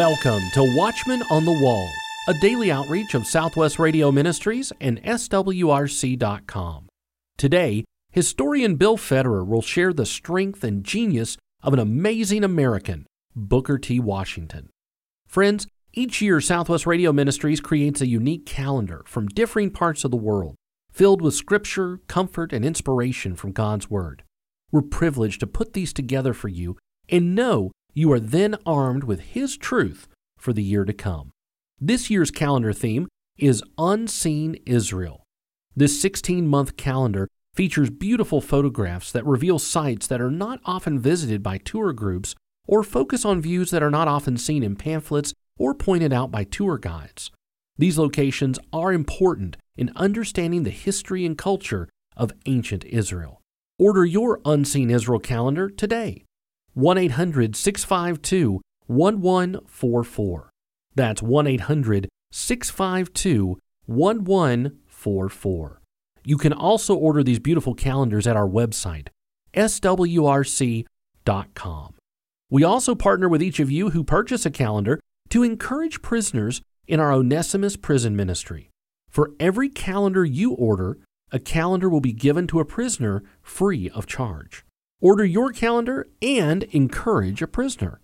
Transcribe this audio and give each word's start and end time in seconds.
Welcome 0.00 0.48
to 0.54 0.64
Watchman 0.74 1.22
on 1.30 1.44
the 1.44 1.52
Wall, 1.52 1.86
a 2.26 2.32
daily 2.40 2.72
outreach 2.72 3.12
of 3.12 3.26
Southwest 3.26 3.78
Radio 3.78 4.10
Ministries 4.10 4.72
and 4.80 4.98
SWRC.com. 5.02 6.88
Today, 7.36 7.84
historian 8.10 8.76
Bill 8.76 8.96
Federer 8.96 9.46
will 9.46 9.60
share 9.60 9.92
the 9.92 10.06
strength 10.06 10.64
and 10.64 10.84
genius 10.84 11.36
of 11.62 11.74
an 11.74 11.78
amazing 11.78 12.44
American, 12.44 13.06
Booker 13.36 13.76
T. 13.76 14.00
Washington. 14.00 14.70
Friends, 15.28 15.66
each 15.92 16.22
year 16.22 16.40
Southwest 16.40 16.86
Radio 16.86 17.12
Ministries 17.12 17.60
creates 17.60 18.00
a 18.00 18.06
unique 18.06 18.46
calendar 18.46 19.02
from 19.04 19.28
differing 19.28 19.70
parts 19.70 20.02
of 20.02 20.10
the 20.10 20.16
world, 20.16 20.54
filled 20.90 21.20
with 21.20 21.34
scripture, 21.34 22.00
comfort, 22.06 22.54
and 22.54 22.64
inspiration 22.64 23.36
from 23.36 23.52
God's 23.52 23.90
Word. 23.90 24.22
We're 24.72 24.80
privileged 24.80 25.40
to 25.40 25.46
put 25.46 25.74
these 25.74 25.92
together 25.92 26.32
for 26.32 26.48
you 26.48 26.78
and 27.10 27.34
know 27.34 27.72
you 27.94 28.12
are 28.12 28.20
then 28.20 28.56
armed 28.64 29.04
with 29.04 29.20
His 29.20 29.56
truth 29.56 30.08
for 30.38 30.52
the 30.52 30.62
year 30.62 30.84
to 30.84 30.92
come. 30.92 31.30
This 31.78 32.10
year's 32.10 32.30
calendar 32.30 32.72
theme 32.72 33.08
is 33.38 33.62
Unseen 33.78 34.56
Israel. 34.66 35.22
This 35.74 36.00
16 36.00 36.46
month 36.46 36.76
calendar 36.76 37.28
features 37.54 37.90
beautiful 37.90 38.40
photographs 38.40 39.12
that 39.12 39.26
reveal 39.26 39.58
sites 39.58 40.06
that 40.06 40.20
are 40.20 40.30
not 40.30 40.60
often 40.64 40.98
visited 40.98 41.42
by 41.42 41.58
tour 41.58 41.92
groups 41.92 42.34
or 42.66 42.82
focus 42.82 43.24
on 43.24 43.40
views 43.40 43.70
that 43.70 43.82
are 43.82 43.90
not 43.90 44.08
often 44.08 44.36
seen 44.36 44.62
in 44.62 44.76
pamphlets 44.76 45.32
or 45.58 45.74
pointed 45.74 46.12
out 46.12 46.30
by 46.30 46.44
tour 46.44 46.78
guides. 46.78 47.30
These 47.76 47.98
locations 47.98 48.58
are 48.72 48.92
important 48.92 49.56
in 49.76 49.90
understanding 49.96 50.62
the 50.62 50.70
history 50.70 51.24
and 51.24 51.36
culture 51.36 51.88
of 52.16 52.32
ancient 52.46 52.84
Israel. 52.84 53.40
Order 53.78 54.04
your 54.04 54.40
Unseen 54.44 54.90
Israel 54.90 55.18
calendar 55.18 55.70
today. 55.70 56.24
1 56.74 56.98
800 56.98 57.56
652 57.56 58.60
1144. 58.86 60.50
That's 60.94 61.22
1 61.22 61.46
800 61.46 62.08
652 62.32 63.58
1144. 63.86 65.80
You 66.24 66.36
can 66.36 66.52
also 66.52 66.94
order 66.94 67.22
these 67.22 67.38
beautiful 67.38 67.74
calendars 67.74 68.26
at 68.26 68.36
our 68.36 68.48
website, 68.48 69.08
swrc.com. 69.54 70.84
We 72.50 72.64
also 72.64 72.94
partner 72.94 73.28
with 73.28 73.42
each 73.42 73.60
of 73.60 73.70
you 73.70 73.90
who 73.90 74.02
purchase 74.04 74.44
a 74.44 74.50
calendar 74.50 75.00
to 75.30 75.42
encourage 75.42 76.02
prisoners 76.02 76.60
in 76.86 76.98
our 77.00 77.12
Onesimus 77.12 77.76
prison 77.76 78.16
ministry. 78.16 78.70
For 79.08 79.32
every 79.38 79.68
calendar 79.68 80.24
you 80.24 80.52
order, 80.52 80.98
a 81.32 81.38
calendar 81.38 81.88
will 81.88 82.00
be 82.00 82.12
given 82.12 82.46
to 82.48 82.58
a 82.60 82.64
prisoner 82.64 83.22
free 83.42 83.88
of 83.90 84.06
charge. 84.06 84.64
Order 85.02 85.24
your 85.24 85.50
calendar 85.50 86.10
and 86.20 86.64
encourage 86.64 87.40
a 87.40 87.46
prisoner. 87.46 88.02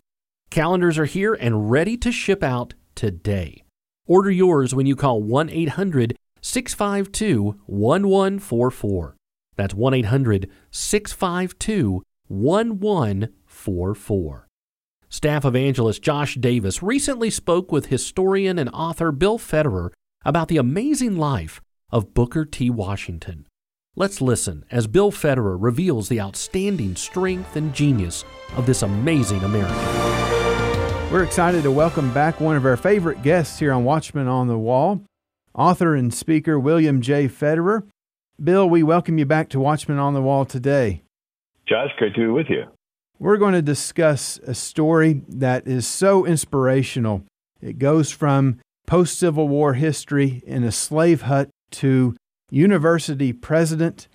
Calendars 0.48 0.98
are 0.98 1.04
here 1.04 1.34
and 1.34 1.70
ready 1.70 1.98
to 1.98 2.10
ship 2.10 2.42
out 2.42 2.72
today. 2.94 3.64
Order 4.06 4.30
yours 4.30 4.74
when 4.74 4.86
you 4.86 4.96
call 4.96 5.22
1 5.22 5.50
800 5.50 6.16
652 6.40 7.60
1144. 7.66 9.16
That's 9.56 9.74
1 9.74 9.94
800 9.94 10.50
652 10.70 12.02
1144. 12.28 14.48
Staff 15.08 15.44
evangelist 15.44 16.02
Josh 16.02 16.34
Davis 16.36 16.82
recently 16.82 17.30
spoke 17.30 17.70
with 17.70 17.86
historian 17.86 18.58
and 18.58 18.70
author 18.70 19.12
Bill 19.12 19.38
Federer 19.38 19.90
about 20.24 20.48
the 20.48 20.56
amazing 20.56 21.16
life 21.16 21.60
of 21.90 22.14
Booker 22.14 22.46
T. 22.46 22.70
Washington. 22.70 23.46
Let's 23.98 24.20
listen 24.20 24.66
as 24.70 24.86
Bill 24.86 25.10
Federer 25.10 25.56
reveals 25.58 26.10
the 26.10 26.20
outstanding 26.20 26.96
strength 26.96 27.56
and 27.56 27.72
genius 27.72 28.26
of 28.54 28.66
this 28.66 28.82
amazing 28.82 29.42
American. 29.42 29.74
We're 31.10 31.22
excited 31.22 31.62
to 31.62 31.70
welcome 31.70 32.12
back 32.12 32.38
one 32.38 32.56
of 32.56 32.66
our 32.66 32.76
favorite 32.76 33.22
guests 33.22 33.58
here 33.58 33.72
on 33.72 33.84
Watchmen 33.84 34.28
on 34.28 34.48
the 34.48 34.58
Wall, 34.58 35.00
author 35.54 35.94
and 35.94 36.12
speaker 36.12 36.60
William 36.60 37.00
J. 37.00 37.26
Federer. 37.26 37.84
Bill, 38.38 38.68
we 38.68 38.82
welcome 38.82 39.16
you 39.16 39.24
back 39.24 39.48
to 39.48 39.60
Watchmen 39.60 39.96
on 39.96 40.12
the 40.12 40.20
Wall 40.20 40.44
today. 40.44 41.00
Josh, 41.66 41.88
great 41.96 42.12
to 42.16 42.20
be 42.20 42.26
with 42.26 42.50
you. 42.50 42.64
We're 43.18 43.38
going 43.38 43.54
to 43.54 43.62
discuss 43.62 44.38
a 44.46 44.52
story 44.52 45.22
that 45.26 45.66
is 45.66 45.86
so 45.86 46.26
inspirational. 46.26 47.24
It 47.62 47.78
goes 47.78 48.10
from 48.10 48.60
post 48.86 49.18
Civil 49.18 49.48
War 49.48 49.72
history 49.72 50.42
in 50.44 50.64
a 50.64 50.70
slave 50.70 51.22
hut 51.22 51.48
to 51.70 52.14
university 52.50 53.32
president. 53.32 54.08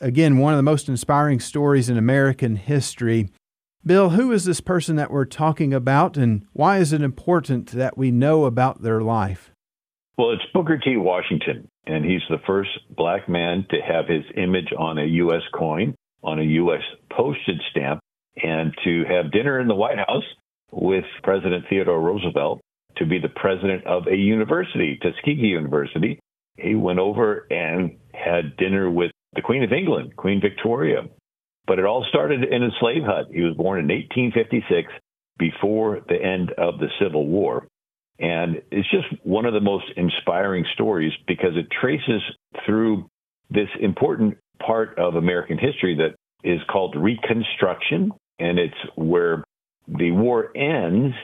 Again, 0.00 0.38
one 0.38 0.52
of 0.52 0.58
the 0.58 0.62
most 0.62 0.88
inspiring 0.88 1.40
stories 1.40 1.88
in 1.88 1.96
American 1.96 2.56
history. 2.56 3.28
Bill, 3.84 4.10
who 4.10 4.32
is 4.32 4.44
this 4.44 4.60
person 4.60 4.96
that 4.96 5.10
we're 5.10 5.24
talking 5.24 5.72
about, 5.72 6.16
and 6.16 6.44
why 6.52 6.78
is 6.78 6.92
it 6.92 7.00
important 7.00 7.70
that 7.70 7.96
we 7.96 8.10
know 8.10 8.44
about 8.44 8.82
their 8.82 9.00
life? 9.00 9.50
Well, 10.18 10.32
it's 10.32 10.42
Booker 10.52 10.76
T. 10.76 10.98
Washington, 10.98 11.66
and 11.86 12.04
he's 12.04 12.20
the 12.28 12.42
first 12.46 12.70
black 12.94 13.28
man 13.28 13.66
to 13.70 13.80
have 13.80 14.06
his 14.06 14.24
image 14.36 14.70
on 14.78 14.98
a 14.98 15.06
U.S. 15.06 15.42
coin, 15.54 15.94
on 16.22 16.38
a 16.38 16.44
U.S. 16.44 16.82
postage 17.10 17.62
stamp, 17.70 18.00
and 18.42 18.74
to 18.84 19.04
have 19.08 19.32
dinner 19.32 19.58
in 19.58 19.66
the 19.66 19.74
White 19.74 19.96
House 19.96 20.24
with 20.70 21.04
President 21.22 21.64
Theodore 21.70 22.00
Roosevelt 22.00 22.60
to 22.96 23.06
be 23.06 23.18
the 23.18 23.30
president 23.30 23.86
of 23.86 24.06
a 24.06 24.16
university, 24.16 24.98
Tuskegee 25.02 25.46
University. 25.46 26.20
He 26.60 26.74
went 26.74 26.98
over 26.98 27.46
and 27.50 27.96
had 28.12 28.56
dinner 28.56 28.90
with 28.90 29.10
the 29.34 29.42
Queen 29.42 29.62
of 29.62 29.72
England, 29.72 30.16
Queen 30.16 30.40
Victoria. 30.40 31.08
But 31.66 31.78
it 31.78 31.84
all 31.84 32.04
started 32.08 32.44
in 32.44 32.62
a 32.62 32.70
slave 32.80 33.02
hut. 33.04 33.26
He 33.32 33.42
was 33.42 33.54
born 33.54 33.78
in 33.78 33.86
1856, 33.86 34.92
before 35.40 36.02
the 36.08 36.22
end 36.22 36.52
of 36.52 36.78
the 36.78 36.88
Civil 37.00 37.26
War. 37.26 37.66
And 38.20 38.60
it's 38.70 38.88
just 38.90 39.06
one 39.24 39.46
of 39.46 39.54
the 39.54 39.60
most 39.60 39.86
inspiring 39.96 40.66
stories 40.74 41.12
because 41.26 41.56
it 41.56 41.66
traces 41.80 42.22
through 42.66 43.06
this 43.50 43.68
important 43.80 44.36
part 44.64 44.98
of 44.98 45.14
American 45.16 45.56
history 45.58 45.96
that 45.96 46.14
is 46.44 46.60
called 46.70 46.94
Reconstruction 46.94 48.12
and 48.38 48.58
it's 48.58 48.74
where 48.94 49.42
the 49.88 50.10
war 50.12 50.54
ends 50.54 51.14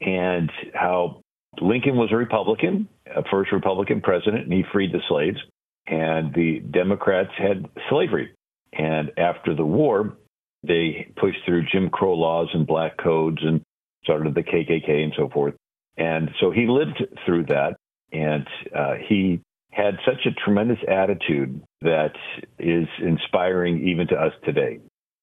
and 0.00 0.50
how 0.72 1.20
Lincoln 1.60 1.96
was 1.96 2.10
a 2.12 2.16
Republican, 2.16 2.88
a 3.06 3.22
first 3.30 3.52
Republican 3.52 4.00
president, 4.00 4.44
and 4.44 4.52
he 4.52 4.64
freed 4.72 4.92
the 4.92 5.00
slaves. 5.08 5.38
And 5.86 6.34
the 6.34 6.60
Democrats 6.60 7.30
had 7.36 7.66
slavery. 7.90 8.34
And 8.72 9.12
after 9.18 9.54
the 9.54 9.64
war, 9.64 10.16
they 10.62 11.12
pushed 11.16 11.38
through 11.44 11.66
Jim 11.70 11.90
Crow 11.90 12.14
laws 12.14 12.48
and 12.54 12.66
black 12.66 12.96
codes 12.96 13.38
and 13.42 13.60
started 14.02 14.34
the 14.34 14.42
KKK 14.42 15.04
and 15.04 15.12
so 15.16 15.28
forth. 15.28 15.54
And 15.96 16.30
so 16.40 16.50
he 16.50 16.66
lived 16.66 17.02
through 17.26 17.46
that. 17.46 17.76
And 18.12 18.46
uh, 18.74 18.94
he 19.08 19.40
had 19.70 19.98
such 20.06 20.26
a 20.26 20.30
tremendous 20.44 20.78
attitude 20.88 21.62
that 21.82 22.12
is 22.58 22.86
inspiring 23.02 23.86
even 23.88 24.06
to 24.08 24.14
us 24.14 24.32
today. 24.44 24.78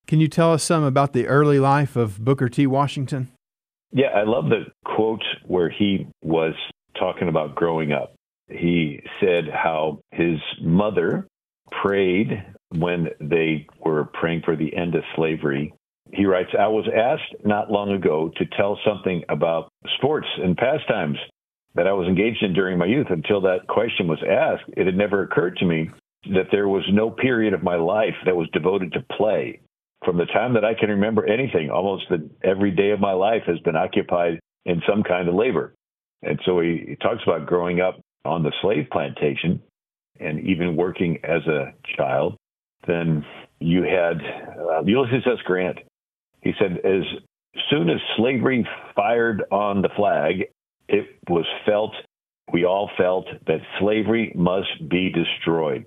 Can 0.08 0.20
you 0.20 0.28
tell 0.28 0.52
us 0.52 0.64
some 0.64 0.84
about 0.84 1.14
the 1.14 1.28
early 1.28 1.60
life 1.60 1.96
of 1.96 2.24
Booker 2.24 2.50
T. 2.50 2.68
Washington? 2.68 3.32
Yeah, 3.92 4.08
I 4.08 4.24
love 4.24 4.46
the 4.46 4.66
quote 4.86 5.24
where 5.46 5.70
he 5.70 6.08
was 6.24 6.54
talking 6.98 7.28
about 7.28 7.56
growing 7.56 7.92
up. 7.92 8.14
He 8.48 9.02
said 9.20 9.46
how 9.52 10.00
his 10.12 10.40
mother 10.62 11.28
prayed 11.84 12.44
when 12.70 13.10
they 13.20 13.68
were 13.84 14.06
praying 14.06 14.44
for 14.46 14.56
the 14.56 14.76
end 14.76 14.96
of 14.96 15.04
slavery. 15.16 15.74
He 16.14 16.26
writes, 16.26 16.50
I 16.58 16.68
was 16.68 16.88
asked 16.94 17.46
not 17.46 17.72
long 17.72 17.92
ago 17.92 18.32
to 18.38 18.46
tell 18.58 18.80
something 18.86 19.24
about 19.30 19.70
sports 19.98 20.28
and 20.38 20.58
pastimes 20.58 21.18
that 21.76 21.88
I 21.88 21.94
was 21.94 22.08
engaged 22.08 22.44
in 22.44 22.54
during 22.54 22.78
my 22.78 22.86
youth. 22.86 23.08
Until 23.10 23.42
that 23.42 23.68
question 23.68 24.08
was 24.08 24.22
asked, 24.28 24.70
it 24.76 24.86
had 24.86 24.98
never 24.98 25.24
occurred 25.24 25.58
to 25.58 25.66
me 25.66 25.90
that 26.34 26.48
there 26.52 26.68
was 26.68 26.84
no 26.92 27.10
period 27.10 27.54
of 27.54 27.64
my 27.64 27.76
life 27.76 28.16
that 28.26 28.36
was 28.36 28.50
devoted 28.54 28.92
to 28.94 29.06
play 29.18 29.62
from 30.04 30.18
the 30.18 30.26
time 30.26 30.54
that 30.56 30.66
I 30.66 30.74
can 30.74 30.90
remember 30.90 31.26
anything, 31.26 31.70
almost 31.70 32.06
the, 32.10 32.30
every 32.44 32.72
day 32.72 32.92
of 32.92 33.00
my 33.00 33.14
life 33.14 33.44
has 33.46 33.60
been 33.60 33.76
occupied 33.76 34.40
in 34.66 34.82
some 34.88 35.04
kind 35.04 35.28
of 35.28 35.36
labor. 35.36 35.74
And 36.24 36.40
so 36.46 36.60
he, 36.60 36.86
he 36.90 36.96
talks 36.96 37.22
about 37.26 37.46
growing 37.46 37.82
up 37.82 38.00
on 38.26 38.44
the 38.44 38.52
slave 38.62 38.88
plantation 38.92 39.62
and 40.20 40.40
even 40.48 40.76
working 40.76 41.20
as 41.24 41.46
a 41.48 41.74
child. 41.98 42.36
Then 42.88 43.26
you 43.60 43.84
had 43.84 44.22
uh, 44.60 44.84
Ulysses 44.86 45.24
S. 45.26 45.40
Grant. 45.46 45.80
He 46.42 46.54
said, 46.60 46.80
as 46.84 47.04
soon 47.70 47.90
as 47.90 47.98
slavery 48.18 48.68
fired 48.96 49.44
on 49.52 49.82
the 49.82 49.90
flag, 49.96 50.46
it 50.88 51.06
was 51.30 51.46
felt, 51.66 51.92
we 52.52 52.66
all 52.66 52.90
felt 52.98 53.26
that 53.48 53.60
slavery 53.80 54.32
must 54.36 54.90
be 54.90 55.12
destroyed. 55.12 55.86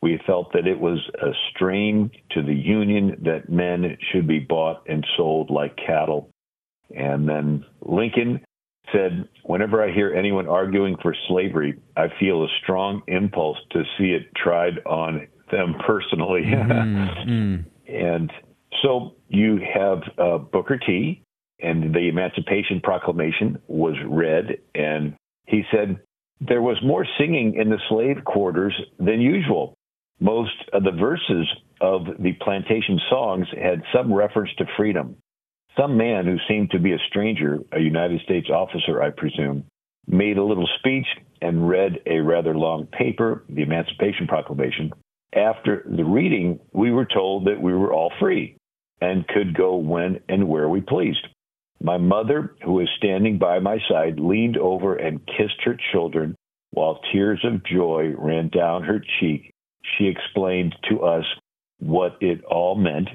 We 0.00 0.20
felt 0.26 0.52
that 0.52 0.66
it 0.66 0.78
was 0.78 0.98
a 1.20 1.32
strain 1.50 2.10
to 2.30 2.42
the 2.42 2.54
Union 2.54 3.20
that 3.24 3.48
men 3.48 3.96
should 4.12 4.28
be 4.28 4.38
bought 4.38 4.82
and 4.88 5.04
sold 5.16 5.50
like 5.50 5.76
cattle. 5.76 6.30
And 6.94 7.28
then 7.28 7.64
Lincoln 7.82 8.40
said, 8.92 9.28
Whenever 9.44 9.82
I 9.82 9.92
hear 9.92 10.14
anyone 10.14 10.46
arguing 10.46 10.96
for 11.02 11.14
slavery, 11.28 11.78
I 11.96 12.06
feel 12.20 12.44
a 12.44 12.48
strong 12.62 13.02
impulse 13.08 13.58
to 13.72 13.82
see 13.98 14.12
it 14.12 14.28
tried 14.36 14.78
on 14.86 15.26
them 15.50 15.74
personally. 15.86 16.42
Mm-hmm. 16.42 17.68
and 17.92 18.32
so 18.82 19.16
you 19.28 19.58
have 19.74 20.02
uh, 20.18 20.38
Booker 20.38 20.78
T. 20.78 21.22
and 21.60 21.94
the 21.94 22.08
Emancipation 22.08 22.80
Proclamation 22.82 23.58
was 23.66 23.94
read, 24.06 24.58
and 24.74 25.14
he 25.46 25.62
said 25.72 25.98
there 26.40 26.62
was 26.62 26.76
more 26.84 27.06
singing 27.18 27.54
in 27.54 27.70
the 27.70 27.80
slave 27.88 28.24
quarters 28.24 28.74
than 28.98 29.20
usual. 29.20 29.74
Most 30.20 30.54
of 30.72 30.82
the 30.82 30.92
verses 30.92 31.46
of 31.80 32.06
the 32.18 32.32
plantation 32.40 33.00
songs 33.08 33.46
had 33.52 33.82
some 33.94 34.12
reference 34.12 34.50
to 34.58 34.64
freedom. 34.76 35.16
Some 35.76 35.96
man 35.96 36.26
who 36.26 36.38
seemed 36.48 36.70
to 36.72 36.80
be 36.80 36.92
a 36.92 36.98
stranger, 37.08 37.60
a 37.72 37.78
United 37.78 38.20
States 38.22 38.48
officer, 38.50 39.00
I 39.00 39.10
presume, 39.10 39.64
made 40.08 40.38
a 40.38 40.44
little 40.44 40.68
speech 40.78 41.06
and 41.40 41.68
read 41.68 42.00
a 42.06 42.18
rather 42.18 42.56
long 42.56 42.86
paper, 42.86 43.44
the 43.48 43.62
Emancipation 43.62 44.26
Proclamation. 44.26 44.92
After 45.32 45.84
the 45.86 46.04
reading, 46.04 46.58
we 46.72 46.90
were 46.90 47.04
told 47.04 47.46
that 47.46 47.60
we 47.60 47.72
were 47.72 47.92
all 47.92 48.12
free 48.18 48.56
and 49.00 49.28
could 49.28 49.54
go 49.54 49.76
when 49.76 50.20
and 50.28 50.48
where 50.48 50.68
we 50.68 50.80
pleased. 50.80 51.28
My 51.80 51.96
mother, 51.96 52.56
who 52.64 52.72
was 52.72 52.88
standing 52.96 53.38
by 53.38 53.60
my 53.60 53.78
side, 53.88 54.18
leaned 54.18 54.56
over 54.56 54.96
and 54.96 55.24
kissed 55.26 55.62
her 55.64 55.78
children 55.92 56.34
while 56.70 57.00
tears 57.12 57.44
of 57.44 57.64
joy 57.64 58.14
ran 58.16 58.48
down 58.48 58.82
her 58.82 59.00
cheek. 59.20 59.52
She 59.96 60.06
explained 60.06 60.74
to 60.90 61.02
us 61.02 61.24
what 61.78 62.16
it 62.20 62.44
all 62.44 62.74
meant 62.74 63.08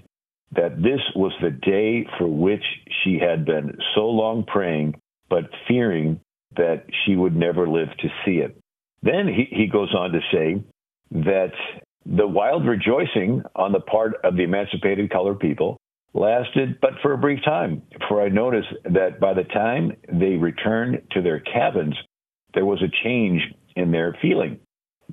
that 0.55 0.81
this 0.81 1.01
was 1.15 1.33
the 1.41 1.49
day 1.49 2.05
for 2.17 2.27
which 2.27 2.63
she 3.03 3.19
had 3.19 3.45
been 3.45 3.77
so 3.95 4.07
long 4.07 4.45
praying, 4.45 4.95
but 5.29 5.49
fearing 5.67 6.19
that 6.55 6.85
she 7.05 7.15
would 7.15 7.35
never 7.35 7.67
live 7.67 7.89
to 7.99 8.07
see 8.25 8.37
it. 8.37 8.55
Then 9.01 9.27
he, 9.27 9.47
he 9.55 9.67
goes 9.67 9.93
on 9.95 10.11
to 10.11 10.19
say 10.31 10.63
that 11.11 11.51
the 12.05 12.27
wild 12.27 12.65
rejoicing 12.65 13.43
on 13.55 13.71
the 13.71 13.79
part 13.79 14.13
of 14.23 14.35
the 14.35 14.43
emancipated 14.43 15.09
colored 15.09 15.39
people 15.39 15.77
lasted 16.13 16.79
but 16.81 16.91
for 17.01 17.13
a 17.13 17.17
brief 17.17 17.43
time, 17.43 17.81
for 18.07 18.21
I 18.21 18.29
noticed 18.29 18.73
that 18.85 19.19
by 19.19 19.33
the 19.33 19.43
time 19.43 19.93
they 20.11 20.35
returned 20.35 21.01
to 21.11 21.21
their 21.21 21.39
cabins, 21.39 21.95
there 22.53 22.65
was 22.65 22.81
a 22.83 23.03
change 23.03 23.41
in 23.75 23.91
their 23.91 24.15
feeling. 24.21 24.59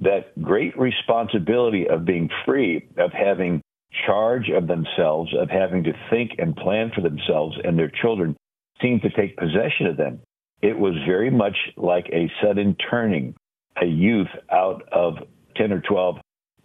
That 0.01 0.41
great 0.41 0.79
responsibility 0.79 1.89
of 1.89 2.05
being 2.05 2.31
free, 2.45 2.89
of 2.97 3.13
having 3.13 3.61
charge 4.07 4.49
of 4.51 4.67
themselves, 4.67 5.33
of 5.39 5.51
having 5.51 5.85
to 5.85 5.93
think 6.11 6.33
and 6.39 6.57
plan 6.57 6.91
for 6.95 7.01
themselves 7.01 7.57
and 7.63 7.79
their 7.79 7.91
children, 8.03 8.37
seemed 8.81 9.03
to 9.03 9.11
take 9.11 9.37
possession 9.37 9.87
of 9.87 9.97
them. 9.97 10.21
It 10.63 10.79
was 10.79 10.95
very 11.07 11.31
much 11.31 11.57
like 11.77 12.09
a 12.13 12.31
sudden 12.43 12.77
turning, 12.91 13.35
a 13.81 13.87
youth 13.87 14.29
out 14.51 14.83
of 14.93 15.15
10 15.57 15.73
or 15.73 15.81
12 15.81 16.17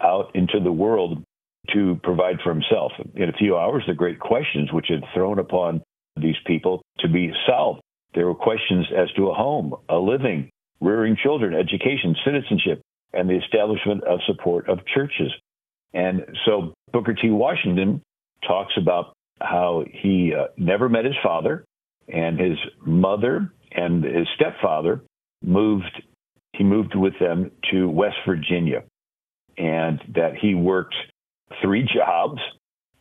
out 0.01 0.35
into 0.35 0.59
the 0.59 0.71
world 0.71 1.23
to 1.73 1.99
provide 2.03 2.37
for 2.43 2.53
himself. 2.53 2.91
In 3.15 3.29
a 3.29 3.33
few 3.33 3.57
hours, 3.57 3.83
the 3.87 3.93
great 3.93 4.19
questions 4.19 4.71
which 4.71 4.87
had 4.89 5.03
thrown 5.13 5.39
upon 5.39 5.81
these 6.15 6.35
people 6.45 6.81
to 6.99 7.07
be 7.07 7.31
solved. 7.47 7.81
There 8.13 8.27
were 8.27 8.35
questions 8.35 8.85
as 8.95 9.11
to 9.13 9.29
a 9.29 9.33
home, 9.33 9.75
a 9.89 9.97
living, 9.97 10.49
rearing 10.79 11.17
children, 11.21 11.53
education, 11.53 12.15
citizenship, 12.23 12.81
and 13.15 13.29
the 13.29 13.37
establishment 13.37 14.03
of 14.03 14.19
support 14.27 14.69
of 14.69 14.79
churches. 14.93 15.31
And 15.93 16.25
so 16.45 16.73
Booker 16.91 17.13
T. 17.13 17.29
Washington 17.29 18.01
talks 18.45 18.73
about 18.77 19.13
how 19.41 19.85
he 19.89 20.33
uh, 20.37 20.47
never 20.57 20.89
met 20.89 21.05
his 21.05 21.15
father, 21.23 21.65
and 22.07 22.39
his 22.39 22.57
mother 22.85 23.51
and 23.71 24.03
his 24.03 24.27
stepfather 24.35 25.01
moved. 25.43 26.03
He 26.53 26.63
moved 26.63 26.95
with 26.95 27.13
them 27.19 27.51
to 27.71 27.89
West 27.89 28.17
Virginia, 28.25 28.83
and 29.57 29.99
that 30.15 30.35
he 30.39 30.53
worked 30.53 30.95
three 31.61 31.87
jobs, 31.93 32.39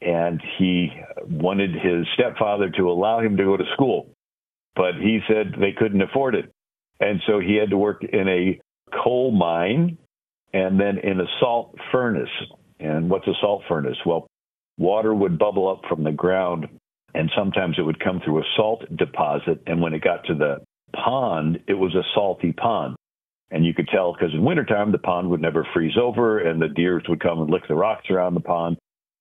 and 0.01 0.41
he 0.59 0.91
wanted 1.29 1.71
his 1.73 2.07
stepfather 2.15 2.71
to 2.71 2.91
allow 2.91 3.21
him 3.21 3.37
to 3.37 3.45
go 3.45 3.57
to 3.57 3.65
school, 3.75 4.11
but 4.75 4.95
he 4.95 5.21
said 5.29 5.55
they 5.59 5.73
couldn't 5.73 6.03
afford 6.03 6.35
it, 6.35 6.51
and 7.01 7.21
so 7.27 7.39
he 7.39 7.57
had 7.57 7.71
to 7.71 7.77
work 7.77 8.03
in 8.03 8.29
a 8.29 8.61
coal 9.03 9.31
mine 9.31 9.99
and 10.55 10.81
then 10.81 10.99
in 10.99 11.21
a 11.21 11.27
salt 11.41 11.75
furnace. 11.93 12.31
And 12.81 13.11
what's 13.11 13.27
a 13.27 13.35
salt 13.41 13.63
furnace? 13.69 13.99
Well, 14.07 14.27
water 14.79 15.13
would 15.13 15.39
bubble 15.39 15.69
up 15.69 15.83
from 15.89 16.05
the 16.05 16.13
ground, 16.13 16.69
and 17.13 17.31
sometimes 17.37 17.77
it 17.79 17.83
would 17.83 18.03
come 18.03 18.21
through 18.25 18.39
a 18.39 18.47
salt 18.57 18.85
deposit. 18.97 19.63
And 19.67 19.83
when 19.83 19.95
it 19.95 20.03
got 20.03 20.25
to 20.27 20.35
the 20.35 20.65
pond, 20.95 21.61
it 21.67 21.75
was 21.75 21.95
a 21.95 22.03
salty 22.15 22.53
pond. 22.53 22.95
And 23.51 23.67
you 23.67 23.75
could 23.75 23.89
tell 23.89 24.13
because 24.13 24.33
in 24.33 24.45
wintertime, 24.45 24.93
the 24.93 24.99
pond 24.99 25.29
would 25.31 25.41
never 25.41 25.67
freeze 25.75 25.97
over 26.01 26.39
and 26.39 26.63
the 26.63 26.69
deers 26.69 27.05
would 27.09 27.21
come 27.21 27.41
and 27.41 27.51
lick 27.51 27.63
the 27.69 27.75
rocks 27.75 28.11
around 28.11 28.35
the 28.35 28.41
pond. 28.41 28.79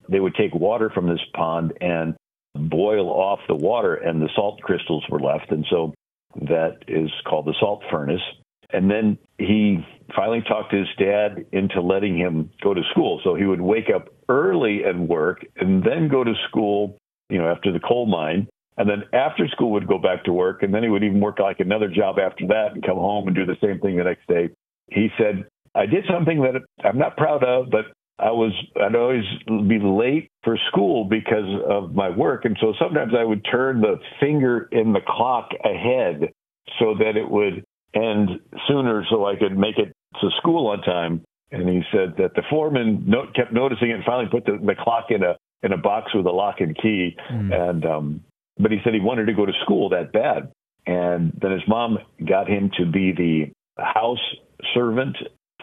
They 0.10 0.20
would 0.20 0.36
take 0.36 0.54
water 0.54 0.90
from 0.90 1.08
this 1.08 1.20
pond 1.36 1.74
and 1.82 2.16
boil 2.56 3.10
off 3.10 3.40
the 3.48 3.56
water, 3.56 3.96
and 3.96 4.22
the 4.22 4.30
salt 4.36 4.62
crystals 4.62 5.04
were 5.10 5.20
left. 5.20 5.52
And 5.52 5.66
so 5.70 5.94
that 6.42 6.78
is 6.88 7.12
called 7.28 7.46
the 7.46 7.56
salt 7.60 7.84
furnace. 7.92 8.22
And 8.72 8.90
then 8.90 9.18
he 9.38 9.86
finally 10.16 10.42
talked 10.48 10.74
his 10.74 10.88
dad 10.98 11.46
into 11.52 11.82
letting 11.82 12.18
him 12.18 12.50
go 12.64 12.74
to 12.74 12.82
school. 12.92 13.22
So 13.24 13.36
he 13.36 13.46
would 13.46 13.62
wake 13.62 13.90
up 13.94 14.10
early 14.30 14.84
and 14.84 15.08
work 15.08 15.46
and 15.58 15.84
then 15.84 16.08
go 16.10 16.24
to 16.24 16.34
school, 16.50 16.98
you 17.30 17.38
know, 17.38 17.50
after 17.50 17.72
the 17.72 17.80
coal 17.80 18.06
mine. 18.06 18.48
And 18.78 18.90
then 18.90 19.04
after 19.14 19.48
school 19.50 19.72
would 19.72 19.88
go 19.88 20.00
back 20.00 20.24
to 20.26 20.34
work. 20.34 20.64
And 20.64 20.74
then 20.74 20.84
he 20.84 20.90
would 20.90 21.04
even 21.04 21.20
work 21.20 21.40
like 21.40 21.60
another 21.60 21.88
job 21.90 22.18
after 22.20 22.48
that 22.48 22.74
and 22.74 22.84
come 22.84 22.98
home 22.98 23.28
and 23.28 23.36
do 23.36 23.46
the 23.46 23.58
same 23.62 23.80
thing 23.80 23.98
the 23.98 24.04
next 24.04 24.28
day. 24.28 24.50
He 24.90 25.10
said, 25.18 25.46
I 25.76 25.86
did 25.86 26.06
something 26.12 26.42
that 26.42 26.62
I'm 26.84 26.98
not 26.98 27.18
proud 27.18 27.44
of, 27.44 27.70
but 27.70 27.86
I 28.20 28.32
was 28.32 28.54
I'd 28.80 28.96
always 28.96 29.24
be 29.48 29.80
late 29.80 30.30
for 30.44 30.58
school 30.72 31.06
because 31.06 31.50
of 31.68 31.96
my 31.96 32.10
work, 32.10 32.46
and 32.46 32.56
so 32.62 32.74
sometimes 32.80 33.14
I 33.18 33.24
would 33.24 33.44
turn 33.50 33.82
the 33.82 34.00
finger 34.20 34.70
in 34.72 34.94
the 34.94 35.02
clock 35.06 35.50
ahead 35.64 36.32
so 36.80 36.96
that 37.00 37.18
it 37.18 37.30
would 37.30 37.66
end 37.96 38.30
sooner, 38.68 39.06
so 39.10 39.26
I 39.26 39.36
could 39.36 39.58
make 39.58 39.78
it 39.78 39.94
to 40.22 40.30
school 40.38 40.68
on 40.68 40.82
time. 40.82 41.24
And 41.52 41.70
he 41.70 41.82
said 41.92 42.16
that 42.18 42.34
the 42.36 42.42
foreman 42.50 43.04
note, 43.06 43.36
kept 43.36 43.54
noticing 43.54 43.92
it 43.92 43.96
and 43.96 44.04
finally 44.04 44.30
put 44.30 44.46
the, 44.46 44.58
the 44.64 44.76
clock 44.76 45.06
in 45.10 45.24
a 45.24 45.38
in 45.62 45.72
a 45.72 45.78
box 45.78 46.14
with 46.14 46.26
a 46.26 46.32
lock 46.32 46.56
and 46.60 46.76
key. 46.76 47.16
Mm. 47.32 47.70
And 47.70 47.86
um, 47.86 48.22
but 48.58 48.72
he 48.72 48.80
said 48.84 48.94
he 48.94 49.00
wanted 49.00 49.26
to 49.26 49.34
go 49.34 49.46
to 49.46 49.54
school 49.64 49.90
that 49.90 50.12
bad. 50.12 50.52
And 50.86 51.32
then 51.42 51.52
his 51.52 51.62
mom 51.68 52.00
got 52.28 52.50
him 52.50 52.72
to 52.78 52.86
be 52.86 53.14
the 53.14 53.52
house 53.82 54.20
servant 54.74 55.16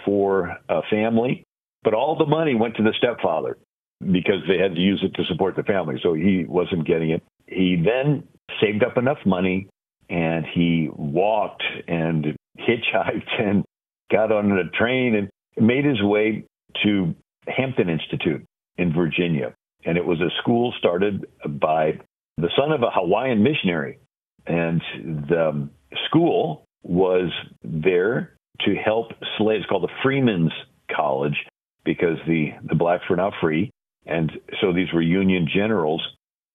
for 0.05 0.57
a 0.69 0.81
family, 0.90 1.45
but 1.83 1.95
all 1.95 2.16
the 2.16 2.26
money 2.26 2.55
went 2.55 2.76
to 2.76 2.83
the 2.83 2.95
stepfather 2.97 3.59
because 4.00 4.43
they 4.49 4.59
had 4.59 4.75
to 4.75 4.81
use 4.81 5.02
it 5.02 5.14
to 5.14 5.25
support 5.26 5.57
the 5.57 5.62
family. 5.62 5.97
So 6.02 6.14
he 6.14 6.45
wasn't 6.49 6.87
getting 6.87 7.11
it. 7.11 7.23
He 7.47 7.76
then 7.85 8.25
saved 8.61 8.83
up 8.83 8.97
enough 8.97 9.19
money 9.26 9.69
and 10.11 10.45
he 10.52 10.88
walked 10.93 11.62
and 11.88 12.37
hitchhiked 12.59 13.31
and 13.40 13.64
got 14.11 14.33
on 14.33 14.50
a 14.52 14.69
train 14.71 15.14
and 15.14 15.31
made 15.64 15.85
his 15.85 16.02
way 16.02 16.45
to 16.83 17.14
Hampton 17.47 17.88
Institute 17.88 18.45
in 18.76 18.93
Virginia. 18.93 19.55
And 19.85 19.97
it 19.97 20.05
was 20.05 20.21
a 20.21 20.29
school 20.43 20.75
started 20.79 21.26
by 21.47 22.00
the 22.37 22.50
son 22.59 22.73
of 22.73 22.83
a 22.83 22.90
Hawaiian 22.90 23.43
missionary. 23.43 23.99
And 24.47 24.83
the 25.29 25.69
school 26.07 26.64
was 26.83 27.31
there 27.62 28.35
to 28.67 28.75
help 28.75 29.12
slaves, 29.38 29.64
called 29.69 29.85
the 29.85 29.93
Freemen's 30.02 30.52
College, 30.95 31.37
because 31.85 32.19
the, 32.26 32.50
the 32.69 32.75
blacks 32.75 33.05
were 33.09 33.17
now 33.17 33.33
free. 33.40 33.71
And 34.07 34.31
so 34.61 34.73
these 34.73 34.93
were 34.93 35.02
Union 35.02 35.49
generals 35.52 36.02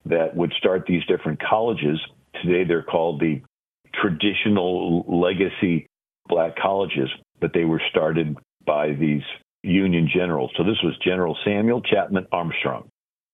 that 0.06 0.36
would 0.36 0.54
start 0.58 0.86
these 0.88 1.06
different 1.08 1.40
colleges. 1.42 2.00
Today 2.44 2.64
they're 2.68 2.84
called 2.84 3.20
the 3.20 3.42
traditional 3.94 5.06
legacy 5.08 5.88
black 6.28 6.56
colleges, 6.58 7.10
but 7.40 7.52
they 7.54 7.66
were 7.66 7.82
started 7.90 8.38
by 8.66 8.94
these 8.94 9.22
Union 9.64 10.10
generals. 10.14 10.52
So 10.58 10.64
this 10.64 10.78
was 10.84 10.96
General 11.04 11.38
Samuel 11.44 11.82
Chapman 11.82 12.28
Armstrong. 12.32 12.88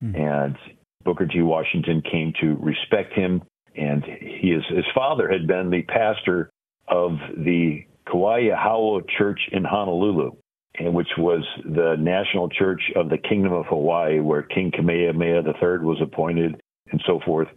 Mm. 0.03 0.19
And 0.19 0.57
Booker 1.03 1.25
T. 1.25 1.41
Washington 1.41 2.01
came 2.09 2.33
to 2.41 2.55
respect 2.55 3.13
him, 3.13 3.41
and 3.75 4.03
his 4.03 4.63
his 4.69 4.85
father 4.93 5.29
had 5.29 5.47
been 5.47 5.69
the 5.69 5.83
pastor 5.83 6.49
of 6.87 7.11
the 7.37 7.85
Kauai 8.09 8.49
Kawaiahao 8.49 9.03
Church 9.17 9.39
in 9.51 9.63
Honolulu, 9.63 10.31
and 10.79 10.93
which 10.93 11.09
was 11.17 11.43
the 11.63 11.95
national 11.99 12.49
church 12.49 12.81
of 12.95 13.09
the 13.09 13.17
Kingdom 13.17 13.53
of 13.53 13.65
Hawaii, 13.67 14.19
where 14.19 14.43
King 14.43 14.71
Kamehameha 14.71 15.43
III 15.45 15.79
was 15.79 16.01
appointed, 16.01 16.61
and 16.91 17.01
so 17.05 17.19
forth. 17.25 17.47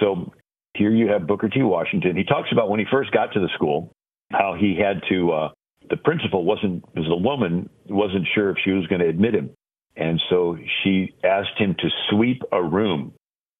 So 0.00 0.32
here 0.78 0.90
you 0.90 1.08
have 1.08 1.26
Booker 1.26 1.48
T. 1.48 1.62
Washington. 1.62 2.16
He 2.16 2.24
talks 2.24 2.48
about 2.52 2.70
when 2.70 2.80
he 2.80 2.86
first 2.90 3.10
got 3.10 3.32
to 3.32 3.40
the 3.40 3.48
school, 3.54 3.92
how 4.30 4.54
he 4.58 4.78
had 4.78 5.02
to. 5.10 5.32
Uh, 5.32 5.48
the 5.90 5.96
principal 5.96 6.44
wasn't 6.44 6.84
was 6.94 7.06
a 7.10 7.16
woman 7.16 7.68
wasn't 7.88 8.26
sure 8.34 8.50
if 8.50 8.56
she 8.64 8.70
was 8.70 8.86
going 8.86 9.00
to 9.00 9.08
admit 9.08 9.34
him, 9.34 9.50
and 9.96 10.20
so 10.30 10.56
she 10.82 11.14
asked 11.24 11.58
him 11.58 11.74
to 11.78 11.88
sweep 12.10 12.42
a 12.52 12.62
room. 12.62 13.12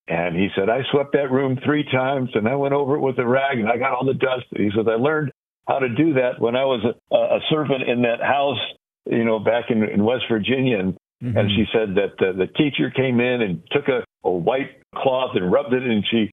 And 0.08 0.34
he 0.34 0.48
said, 0.56 0.70
I 0.70 0.80
swept 0.90 1.12
that 1.12 1.30
room 1.30 1.58
three 1.62 1.84
times 1.84 2.30
and 2.32 2.48
I 2.48 2.54
went 2.54 2.72
over 2.72 2.96
it 2.96 3.00
with 3.00 3.18
a 3.18 3.26
rag 3.26 3.58
and 3.58 3.68
I 3.68 3.76
got 3.76 3.92
all 3.92 4.06
the 4.06 4.14
dust. 4.14 4.46
He 4.56 4.70
says, 4.74 4.86
I 4.88 4.94
learned 4.94 5.32
how 5.68 5.80
to 5.80 5.88
do 5.90 6.14
that 6.14 6.38
when 6.40 6.56
I 6.56 6.64
was 6.64 6.82
a, 7.12 7.14
a 7.14 7.40
servant 7.50 7.82
in 7.86 8.02
that 8.02 8.22
house, 8.22 8.58
you 9.04 9.24
know, 9.24 9.38
back 9.38 9.66
in, 9.68 9.82
in 9.84 10.02
West 10.02 10.24
Virginia. 10.30 10.78
And, 10.78 10.94
mm-hmm. 11.22 11.36
and 11.36 11.50
she 11.50 11.66
said 11.74 11.94
that 11.96 12.26
uh, 12.26 12.32
the 12.32 12.46
teacher 12.46 12.90
came 12.90 13.20
in 13.20 13.42
and 13.42 13.62
took 13.70 13.88
a, 13.88 14.02
a 14.24 14.30
white 14.30 14.80
cloth 14.94 15.32
and 15.34 15.52
rubbed 15.52 15.74
it 15.74 15.82
and 15.82 16.02
she 16.10 16.30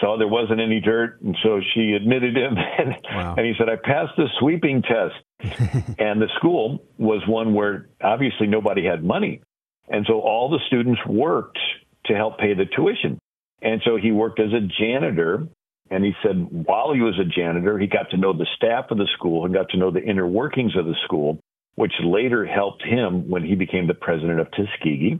saw 0.00 0.18
there 0.18 0.28
wasn't 0.28 0.60
any 0.60 0.80
dirt, 0.80 1.20
and 1.22 1.36
so 1.42 1.60
she 1.74 1.92
admitted 1.92 2.36
him. 2.36 2.56
And, 2.80 2.96
wow. 3.14 3.34
and 3.36 3.46
he 3.46 3.52
said, 3.58 3.68
I 3.68 3.76
passed 3.76 4.12
the 4.16 4.26
sweeping 4.38 4.82
test. 4.82 5.14
and 5.98 6.20
the 6.20 6.28
school 6.36 6.82
was 6.98 7.22
one 7.26 7.52
where 7.52 7.88
obviously 8.02 8.46
nobody 8.46 8.84
had 8.84 9.04
money. 9.04 9.42
And 9.88 10.06
so 10.08 10.20
all 10.20 10.48
the 10.48 10.60
students 10.66 11.00
worked 11.06 11.58
to 12.06 12.14
help 12.14 12.38
pay 12.38 12.54
the 12.54 12.64
tuition. 12.64 13.18
And 13.60 13.82
so 13.84 13.96
he 13.96 14.12
worked 14.12 14.40
as 14.40 14.52
a 14.52 14.66
janitor. 14.82 15.46
And 15.90 16.04
he 16.04 16.12
said 16.22 16.48
while 16.50 16.94
he 16.94 17.00
was 17.00 17.18
a 17.18 17.24
janitor, 17.24 17.78
he 17.78 17.86
got 17.86 18.10
to 18.10 18.16
know 18.16 18.32
the 18.32 18.46
staff 18.56 18.86
of 18.90 18.98
the 18.98 19.08
school 19.18 19.44
and 19.44 19.52
got 19.52 19.68
to 19.70 19.76
know 19.76 19.90
the 19.90 20.02
inner 20.02 20.26
workings 20.26 20.76
of 20.76 20.86
the 20.86 20.94
school, 21.04 21.38
which 21.74 21.92
later 22.02 22.46
helped 22.46 22.82
him 22.82 23.28
when 23.28 23.44
he 23.44 23.56
became 23.56 23.86
the 23.86 23.94
president 23.94 24.40
of 24.40 24.48
Tuskegee. 24.52 25.18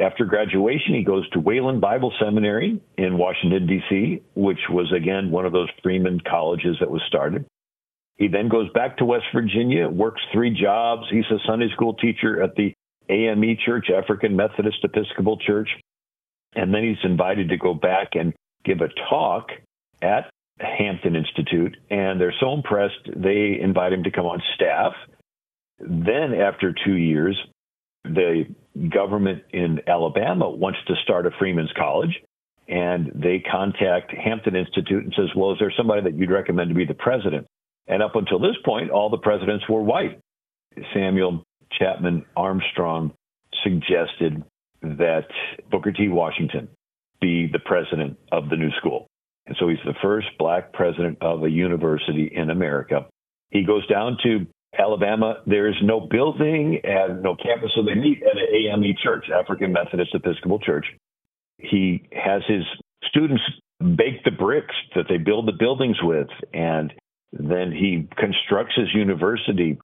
After 0.00 0.24
graduation, 0.24 0.94
he 0.94 1.02
goes 1.02 1.28
to 1.30 1.40
Wayland 1.40 1.80
Bible 1.80 2.12
Seminary 2.20 2.80
in 2.98 3.16
Washington, 3.16 3.66
D.C., 3.66 4.22
which 4.34 4.58
was, 4.68 4.92
again, 4.92 5.30
one 5.30 5.46
of 5.46 5.52
those 5.52 5.70
Freeman 5.82 6.20
colleges 6.20 6.76
that 6.80 6.90
was 6.90 7.02
started. 7.06 7.46
He 8.16 8.28
then 8.28 8.48
goes 8.48 8.70
back 8.72 8.98
to 8.98 9.04
West 9.04 9.26
Virginia, 9.34 9.88
works 9.88 10.20
three 10.32 10.50
jobs. 10.50 11.04
He's 11.10 11.24
a 11.30 11.38
Sunday 11.46 11.70
school 11.72 11.94
teacher 11.94 12.42
at 12.42 12.54
the 12.56 12.74
AME 13.08 13.56
Church, 13.64 13.88
African 13.90 14.36
Methodist 14.36 14.78
Episcopal 14.82 15.38
Church. 15.38 15.68
And 16.54 16.74
then 16.74 16.82
he's 16.82 17.04
invited 17.04 17.50
to 17.50 17.56
go 17.56 17.74
back 17.74 18.08
and 18.14 18.32
give 18.64 18.80
a 18.80 18.88
talk 19.10 19.50
at 20.02 20.30
Hampton 20.58 21.14
Institute. 21.14 21.76
And 21.90 22.20
they're 22.20 22.34
so 22.40 22.54
impressed, 22.54 23.00
they 23.14 23.58
invite 23.60 23.92
him 23.92 24.04
to 24.04 24.10
come 24.10 24.26
on 24.26 24.42
staff. 24.54 24.94
Then, 25.78 26.34
after 26.34 26.74
two 26.84 26.96
years, 26.96 27.38
the 28.04 28.46
government 28.92 29.42
in 29.52 29.80
Alabama 29.86 30.48
wants 30.48 30.78
to 30.86 30.94
start 31.02 31.26
a 31.26 31.30
Freeman's 31.38 31.72
College, 31.76 32.22
and 32.68 33.12
they 33.14 33.38
contact 33.38 34.12
Hampton 34.12 34.56
Institute 34.56 35.04
and 35.04 35.14
says, 35.14 35.34
"Well, 35.34 35.52
is 35.52 35.58
there 35.58 35.72
somebody 35.76 36.02
that 36.02 36.14
you'd 36.14 36.30
recommend 36.30 36.68
to 36.70 36.74
be 36.74 36.84
the 36.84 36.94
president?" 36.94 37.46
And 37.86 38.02
up 38.02 38.16
until 38.16 38.38
this 38.38 38.56
point, 38.64 38.90
all 38.90 39.08
the 39.10 39.18
presidents 39.18 39.68
were 39.68 39.82
white. 39.82 40.18
Samuel 40.92 41.42
Chapman 41.72 42.24
Armstrong 42.36 43.12
suggested 43.62 44.42
that 44.82 45.28
Booker 45.70 45.92
T. 45.92 46.08
Washington 46.08 46.68
be 47.20 47.46
the 47.46 47.58
president 47.58 48.18
of 48.30 48.50
the 48.50 48.56
new 48.56 48.70
school. 48.72 49.06
And 49.46 49.56
so 49.58 49.68
he's 49.68 49.78
the 49.84 49.94
first 50.02 50.26
black 50.38 50.72
president 50.72 51.18
of 51.20 51.44
a 51.44 51.50
university 51.50 52.26
in 52.26 52.50
America. 52.50 53.06
He 53.50 53.62
goes 53.62 53.86
down 53.86 54.18
to 54.24 54.46
Alabama, 54.78 55.36
there's 55.46 55.76
no 55.82 56.00
building 56.00 56.80
and 56.84 57.22
no 57.22 57.34
campus, 57.36 57.70
so 57.74 57.82
they 57.82 57.94
meet 57.94 58.22
at 58.22 58.36
an 58.36 58.46
AME 58.54 58.94
church, 59.02 59.26
African 59.32 59.72
Methodist 59.72 60.14
Episcopal 60.14 60.58
Church. 60.58 60.86
He 61.58 62.08
has 62.12 62.42
his 62.46 62.62
students 63.08 63.42
bake 63.80 64.24
the 64.24 64.30
bricks 64.30 64.74
that 64.94 65.06
they 65.08 65.18
build 65.18 65.46
the 65.46 65.56
buildings 65.58 65.96
with, 66.02 66.28
and 66.52 66.92
then 67.32 67.72
he 67.72 68.08
constructs 68.16 68.74
his 68.76 68.88
university. 68.94 69.78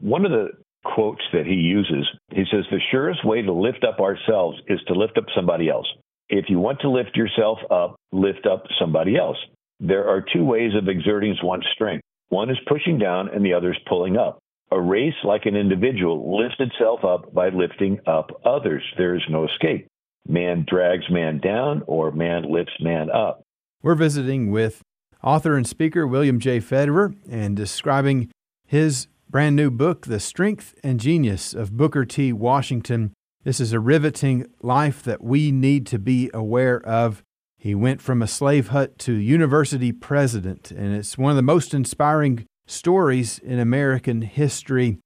One 0.00 0.24
of 0.24 0.30
the 0.30 0.48
quotes 0.84 1.22
that 1.32 1.46
he 1.46 1.54
uses, 1.54 2.06
he 2.30 2.44
says, 2.50 2.64
The 2.70 2.80
surest 2.90 3.24
way 3.24 3.42
to 3.42 3.52
lift 3.52 3.84
up 3.84 4.00
ourselves 4.00 4.58
is 4.68 4.80
to 4.88 4.94
lift 4.94 5.18
up 5.18 5.24
somebody 5.34 5.68
else. 5.68 5.86
If 6.28 6.46
you 6.48 6.58
want 6.58 6.80
to 6.80 6.90
lift 6.90 7.16
yourself 7.16 7.58
up, 7.70 7.96
lift 8.12 8.46
up 8.46 8.64
somebody 8.78 9.16
else. 9.16 9.36
There 9.80 10.08
are 10.08 10.24
two 10.32 10.44
ways 10.44 10.72
of 10.74 10.88
exerting 10.88 11.36
one's 11.42 11.66
strength 11.74 12.03
one 12.28 12.50
is 12.50 12.58
pushing 12.66 12.98
down 12.98 13.28
and 13.28 13.44
the 13.44 13.54
other 13.54 13.72
is 13.72 13.78
pulling 13.86 14.16
up. 14.16 14.38
A 14.70 14.80
race, 14.80 15.14
like 15.22 15.46
an 15.46 15.56
individual, 15.56 16.38
lifts 16.38 16.56
itself 16.58 17.04
up 17.04 17.32
by 17.32 17.50
lifting 17.50 18.00
up 18.06 18.30
others. 18.44 18.82
There 18.96 19.14
is 19.14 19.22
no 19.28 19.46
escape. 19.46 19.86
Man 20.26 20.64
drags 20.68 21.08
man 21.10 21.38
down 21.38 21.82
or 21.86 22.10
man 22.10 22.50
lifts 22.50 22.74
man 22.80 23.10
up. 23.10 23.42
We're 23.82 23.94
visiting 23.94 24.50
with 24.50 24.82
author 25.22 25.56
and 25.56 25.66
speaker 25.66 26.06
William 26.06 26.40
J. 26.40 26.60
Federer 26.60 27.14
and 27.30 27.54
describing 27.54 28.30
his 28.66 29.06
brand 29.28 29.56
new 29.56 29.70
book, 29.70 30.06
The 30.06 30.20
Strength 30.20 30.74
and 30.82 30.98
Genius 30.98 31.54
of 31.54 31.76
Booker 31.76 32.04
T. 32.04 32.32
Washington. 32.32 33.12
This 33.42 33.60
is 33.60 33.72
a 33.72 33.80
riveting 33.80 34.46
life 34.62 35.02
that 35.02 35.22
we 35.22 35.52
need 35.52 35.86
to 35.88 35.98
be 35.98 36.30
aware 36.32 36.80
of. 36.86 37.22
He 37.64 37.74
went 37.74 38.02
from 38.02 38.20
a 38.20 38.26
slave 38.26 38.68
hut 38.68 38.98
to 38.98 39.14
university 39.14 39.90
president, 39.90 40.70
and 40.70 40.94
it's 40.94 41.16
one 41.16 41.30
of 41.30 41.36
the 41.36 41.40
most 41.40 41.72
inspiring 41.72 42.44
stories 42.66 43.38
in 43.38 43.58
American 43.58 44.20
history. 44.20 44.98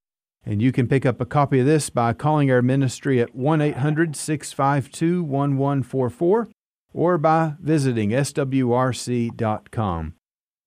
And 0.44 0.60
you 0.60 0.72
can 0.72 0.88
pick 0.88 1.06
up 1.06 1.20
a 1.20 1.24
copy 1.24 1.60
of 1.60 1.66
this 1.66 1.88
by 1.88 2.14
calling 2.14 2.50
our 2.50 2.60
ministry 2.60 3.20
at 3.20 3.32
1 3.32 3.60
800 3.60 4.16
652 4.16 5.22
1144 5.22 6.48
or 6.92 7.16
by 7.16 7.54
visiting 7.60 8.10
swrc.com. 8.10 9.34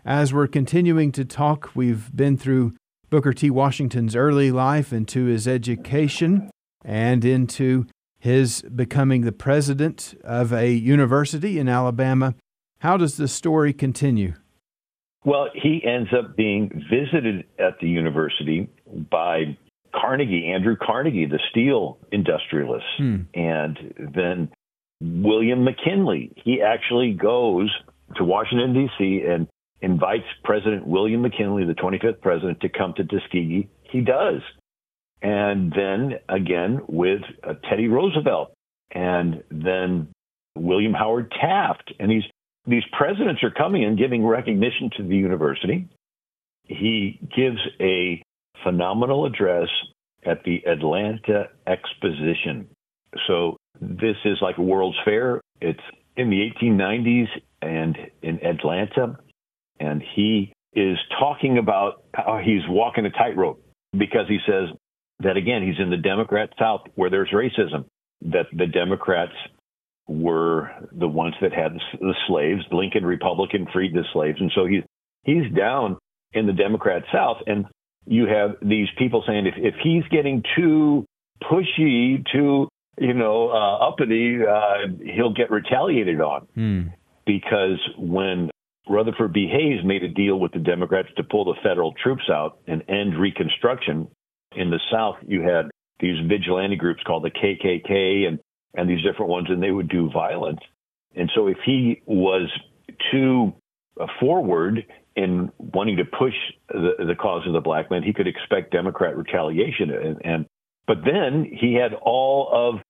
As 0.06 0.34
we're 0.34 0.48
continuing 0.48 1.12
to 1.12 1.26
talk, 1.26 1.72
we've 1.76 2.16
been 2.16 2.38
through 2.38 2.74
Booker 3.10 3.34
T. 3.34 3.50
Washington's 3.50 4.16
early 4.16 4.50
life 4.50 4.94
into 4.94 5.26
his 5.26 5.46
education 5.46 6.50
and 6.86 7.26
into 7.26 7.86
his 8.22 8.62
becoming 8.62 9.22
the 9.22 9.32
president 9.32 10.14
of 10.24 10.54
a 10.54 10.72
university 10.72 11.58
in 11.58 11.68
Alabama. 11.68 12.36
How 12.80 12.96
does 12.96 13.18
the 13.18 13.28
story 13.28 13.74
continue? 13.74 14.36
Well, 15.26 15.50
he 15.54 15.84
ends 15.84 16.12
up 16.18 16.36
being 16.38 16.70
visited 16.90 17.46
at 17.58 17.80
the 17.82 17.88
university 17.88 18.70
by 19.10 19.58
Carnegie, 19.94 20.52
Andrew 20.54 20.76
Carnegie, 20.80 21.26
the 21.26 21.40
steel 21.50 21.98
industrialist, 22.12 22.86
hmm. 22.98 23.22
and 23.34 23.78
then 23.98 24.52
William 25.02 25.64
McKinley. 25.64 26.32
He 26.44 26.62
actually 26.62 27.14
goes 27.14 27.72
to 28.18 28.24
Washington, 28.24 28.74
D.C., 28.74 29.24
and 29.28 29.48
invites 29.82 30.26
President 30.44 30.86
William 30.86 31.24
McKinley, 31.24 31.66
the 31.66 31.74
25th 31.74 32.22
president, 32.22 32.62
to 32.62 32.70
come 32.70 32.94
to 32.98 33.04
Tuskegee. 33.04 33.68
He 33.82 34.02
does 34.02 34.42
and 35.22 35.72
then 35.72 36.14
again 36.30 36.82
with 36.88 37.22
uh, 37.44 37.54
Teddy 37.70 37.88
Roosevelt, 37.88 38.54
and 38.94 39.44
then 39.50 40.08
William 40.58 40.94
Howard 40.94 41.32
Taft, 41.32 41.94
and 42.00 42.12
these 42.12 42.24
these 42.68 42.84
presidents 42.96 43.44
are 43.44 43.52
coming 43.52 43.84
and 43.84 43.98
giving 43.98 44.26
recognition 44.26 44.92
to 44.98 45.04
the 45.04 45.16
university. 45.16 45.88
He 46.66 47.20
gives 47.36 47.60
a 47.80 48.22
phenomenal 48.64 49.26
address 49.26 49.68
at 50.26 50.44
the 50.44 50.62
Atlanta 50.68 51.50
Exposition. 51.66 52.68
So 53.28 53.58
this 53.80 54.16
is 54.26 54.38
like 54.42 54.58
a 54.58 54.62
World's 54.62 54.98
Fair. 55.04 55.42
It's 55.60 55.80
in 56.16 56.30
the 56.30 56.50
1890s 56.62 57.28
and 57.62 57.98
in 58.22 58.46
Atlanta, 58.46 59.18
and 59.80 60.04
he 60.16 60.54
is 60.74 60.98
talking 61.20 61.58
about 61.58 62.04
how 62.14 62.40
he's 62.44 62.62
walking 62.70 63.06
a 63.06 63.10
tightrope 63.10 63.62
because 63.98 64.28
he 64.28 64.38
says 64.48 64.70
that 65.24 65.38
again, 65.38 65.64
he's 65.64 65.80
in 65.82 65.90
the 65.90 65.98
Democrat 65.98 66.50
South 66.60 66.82
where 66.96 67.10
there's 67.10 67.30
racism, 67.34 67.86
that 68.22 68.46
the 68.54 68.68
Democrats 68.68 69.34
were 70.08 70.72
the 70.92 71.08
ones 71.08 71.36
that 71.42 71.54
had 71.54 71.74
the 72.00 72.14
slaves. 72.28 72.62
Lincoln 72.72 73.06
Republican 73.06 73.68
freed 73.72 73.94
the 73.94 74.04
slaves. 74.14 74.38
And 74.40 74.52
so 74.54 74.66
he's, 74.66 74.84
he's 75.24 75.52
down 75.56 75.98
in 76.34 76.48
the 76.48 76.54
Democrat 76.54 77.04
South. 77.14 77.38
And 77.48 77.66
you 78.06 78.28
have 78.28 78.58
these 78.62 78.88
people 78.98 79.24
saying 79.26 79.48
if, 79.48 79.56
if 79.58 79.76
he's 79.84 80.04
getting 80.12 80.44
too 80.56 81.06
pushy, 81.44 82.24
too, 82.32 82.68
you 83.00 83.14
know, 83.14 83.50
uh, 83.50 83.88
uppity, 83.88 84.40
uh, 84.44 84.88
he'll 85.16 85.34
get 85.34 85.50
retaliated 85.50 86.20
on. 86.20 86.48
Hmm. 86.56 86.82
Because 87.26 87.80
when 87.98 88.50
Rutherford 88.90 89.32
B. 89.32 89.48
Hayes 89.52 89.86
made 89.86 90.04
a 90.04 90.10
deal 90.10 90.40
with 90.40 90.52
the 90.52 90.60
Democrats 90.60 91.10
to 91.18 91.24
pull 91.24 91.46
the 91.46 91.56
federal 91.64 91.94
troops 92.04 92.24
out 92.30 92.60
and 92.68 92.84
end 92.90 93.20
Reconstruction, 93.20 94.08
in 94.56 94.70
the 94.70 94.80
South, 94.92 95.16
you 95.26 95.42
had 95.42 95.70
these 96.00 96.18
vigilante 96.28 96.76
groups 96.76 97.02
called 97.04 97.24
the 97.24 97.32
KKK 97.32 98.28
and, 98.28 98.40
and 98.74 98.90
these 98.90 99.04
different 99.04 99.30
ones, 99.30 99.48
and 99.50 99.62
they 99.62 99.72
would 99.72 99.90
do 99.90 100.10
violence. 100.12 100.60
And 101.16 101.30
so 101.36 101.48
if 101.48 101.58
he 101.66 102.02
was 102.06 102.50
too 103.12 103.54
uh, 104.00 104.08
forward 104.20 104.86
in 105.16 105.52
wanting 105.58 105.98
to 105.98 106.06
push 106.06 106.34
the, 106.70 107.06
the 107.06 107.16
cause 107.16 107.46
of 107.46 107.54
the 107.54 107.60
black 107.60 107.92
man, 107.92 108.04
he 108.04 108.14
could 108.14 108.28
expect 108.28 108.72
Democrat 108.72 109.18
retaliation. 109.18 109.92
And, 109.92 110.22
and 110.24 110.46
but 110.88 110.98
then 111.06 111.46
he 111.46 111.74
had 111.74 111.94
all 111.94 112.50
of 112.52 112.82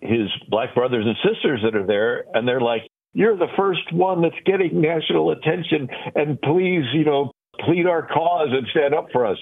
his 0.00 0.28
black 0.48 0.74
brothers 0.74 1.04
and 1.06 1.16
sisters 1.22 1.60
that 1.64 1.74
are 1.76 1.86
there, 1.86 2.24
and 2.34 2.46
they're 2.46 2.60
like, 2.60 2.82
"You're 3.12 3.36
the 3.36 3.52
first 3.56 3.92
one 3.92 4.22
that's 4.22 4.34
getting 4.44 4.80
national 4.80 5.30
attention, 5.30 5.88
and 6.14 6.40
please, 6.40 6.84
you 6.92 7.04
know, 7.04 7.32
plead 7.60 7.86
our 7.86 8.06
cause 8.06 8.48
and 8.50 8.66
stand 8.68 8.94
up 8.94 9.08
for 9.12 9.26
us." 9.26 9.38